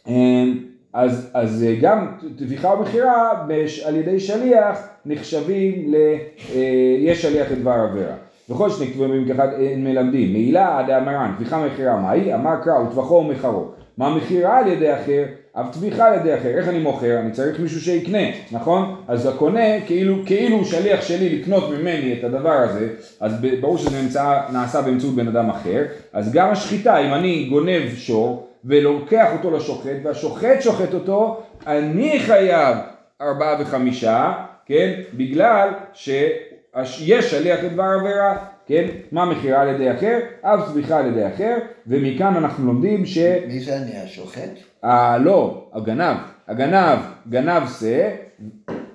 אמ, 0.07 0.57
אז, 0.93 1.29
אז 1.33 1.63
אה, 1.63 1.75
גם 1.81 2.17
טביחה 2.37 2.73
ומכירה 2.73 3.45
על 3.85 3.95
ידי 3.95 4.19
שליח 4.19 4.87
נחשבים 5.05 5.91
ל... 5.91 5.95
אה, 6.55 6.95
יש 6.99 7.21
שליח 7.21 7.51
לדבר 7.51 7.71
עבירה. 7.71 8.15
וכל 8.49 8.69
שני 8.69 8.87
כתובים 8.87 9.27
כאחד 9.27 9.47
אין 9.59 9.83
מלמדים. 9.83 10.33
מעילה 10.33 10.79
עד 10.79 10.89
המרן, 10.89 11.33
טביחה 11.37 11.57
ומכירה 11.57 11.97
מהי? 11.97 12.33
אמר 12.33 12.55
קרא 12.63 12.79
וטבחו 12.79 13.13
ומכרו. 13.13 13.71
מה 13.97 14.15
מכירה 14.15 14.59
על 14.59 14.67
ידי 14.67 14.93
אחר? 14.93 15.23
אף 15.53 15.73
טביחה 15.73 16.07
על 16.07 16.13
ידי 16.19 16.35
אחר. 16.35 16.49
איך 16.49 16.67
אני 16.67 16.79
מוכר? 16.79 17.19
אני 17.19 17.31
צריך 17.31 17.59
מישהו 17.59 17.81
שיקנה, 17.81 18.27
נכון? 18.51 18.95
אז 19.07 19.25
הקונה 19.25 19.81
כאילו, 19.87 20.15
כאילו 20.25 20.57
הוא 20.57 20.65
שליח 20.65 21.01
שלי 21.01 21.39
לקנות 21.39 21.63
ממני 21.69 22.15
את 22.19 22.23
הדבר 22.23 22.51
הזה, 22.51 22.89
אז 23.19 23.41
ברור 23.61 23.77
שזה 23.77 24.01
נמצא, 24.01 24.39
נעשה 24.53 24.81
באמצעות 24.81 25.15
בן 25.15 25.27
אדם 25.27 25.49
אחר. 25.49 25.83
אז 26.13 26.33
גם 26.33 26.49
השחיטה, 26.49 26.97
אם 26.97 27.13
אני 27.13 27.47
גונב 27.49 27.95
שור 27.95 28.47
ולוקח 28.65 29.27
אותו 29.33 29.51
לשוחט 29.51 29.97
והשוחט 30.03 30.61
שוחט 30.61 30.93
אותו, 30.93 31.43
אני 31.67 32.19
חייב 32.19 32.77
ארבעה 33.21 33.55
וחמישה, 33.59 34.33
כן? 34.65 34.91
בגלל 35.13 35.69
שיש 36.83 37.31
שליח 37.31 37.59
לדבר 37.63 37.83
עבירה, 37.83 38.37
כן? 38.65 38.85
מה 39.11 39.25
מכירה 39.25 39.61
על 39.61 39.67
ידי 39.67 39.91
אחר? 39.91 40.19
אף 40.41 40.59
צמיחה 40.71 40.99
על 40.99 41.07
ידי 41.07 41.27
אחר, 41.27 41.55
ומכאן 41.87 42.35
אנחנו 42.35 42.67
לומדים 42.67 43.05
ש... 43.05 43.17
מי 43.47 43.59
זה 43.59 43.77
אני 43.77 43.97
השוחט? 43.97 44.49
אה, 44.83 45.17
לא, 45.17 45.67
הגנב. 45.73 46.17
הגנב 46.47 46.99
גנב 47.29 47.63
שא 47.79 48.09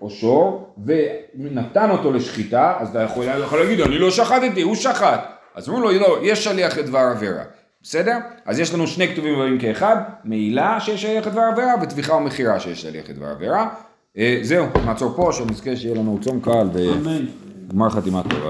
או 0.02 0.10
שור 0.10 0.74
ונתן 0.86 1.90
אותו 1.90 2.12
לשחיטה, 2.12 2.74
אז 2.78 2.88
אתה 2.88 3.02
יכול, 3.02 3.26
יכול 3.42 3.58
להגיד, 3.58 3.80
אני 3.80 3.98
לא 3.98 4.10
שחטתי, 4.10 4.62
הוא 4.62 4.74
שחט. 4.74 5.20
אז 5.54 5.68
אומרים 5.68 5.84
לו, 5.84 6.00
לא, 6.00 6.18
יש 6.22 6.44
שליח 6.44 6.78
לדבר 6.78 6.98
עבירה. 6.98 7.42
בסדר? 7.82 8.18
אז 8.46 8.58
יש 8.58 8.74
לנו 8.74 8.86
שני 8.86 9.08
כתובים 9.08 9.40
רבים 9.40 9.58
כאחד, 9.58 9.96
מעילה 10.24 10.80
שיש 10.80 11.02
שליח 11.02 11.26
לדבר 11.26 11.40
עבירה 11.52 11.74
וטביחה 11.82 12.14
ומכירה 12.14 12.60
שיש 12.60 12.82
שליח 12.82 13.10
לדבר 13.10 13.26
עבירה. 13.26 13.68
אה, 14.18 14.38
זהו, 14.42 14.66
נעצור 14.86 15.12
פה, 15.16 15.30
שנזכה 15.32 15.76
שיהיה 15.76 15.94
לנו 15.94 16.18
צום 16.20 16.40
קל 16.40 16.68
וגמר 17.68 17.90
חתימה 17.90 18.22
טובה. 18.22 18.46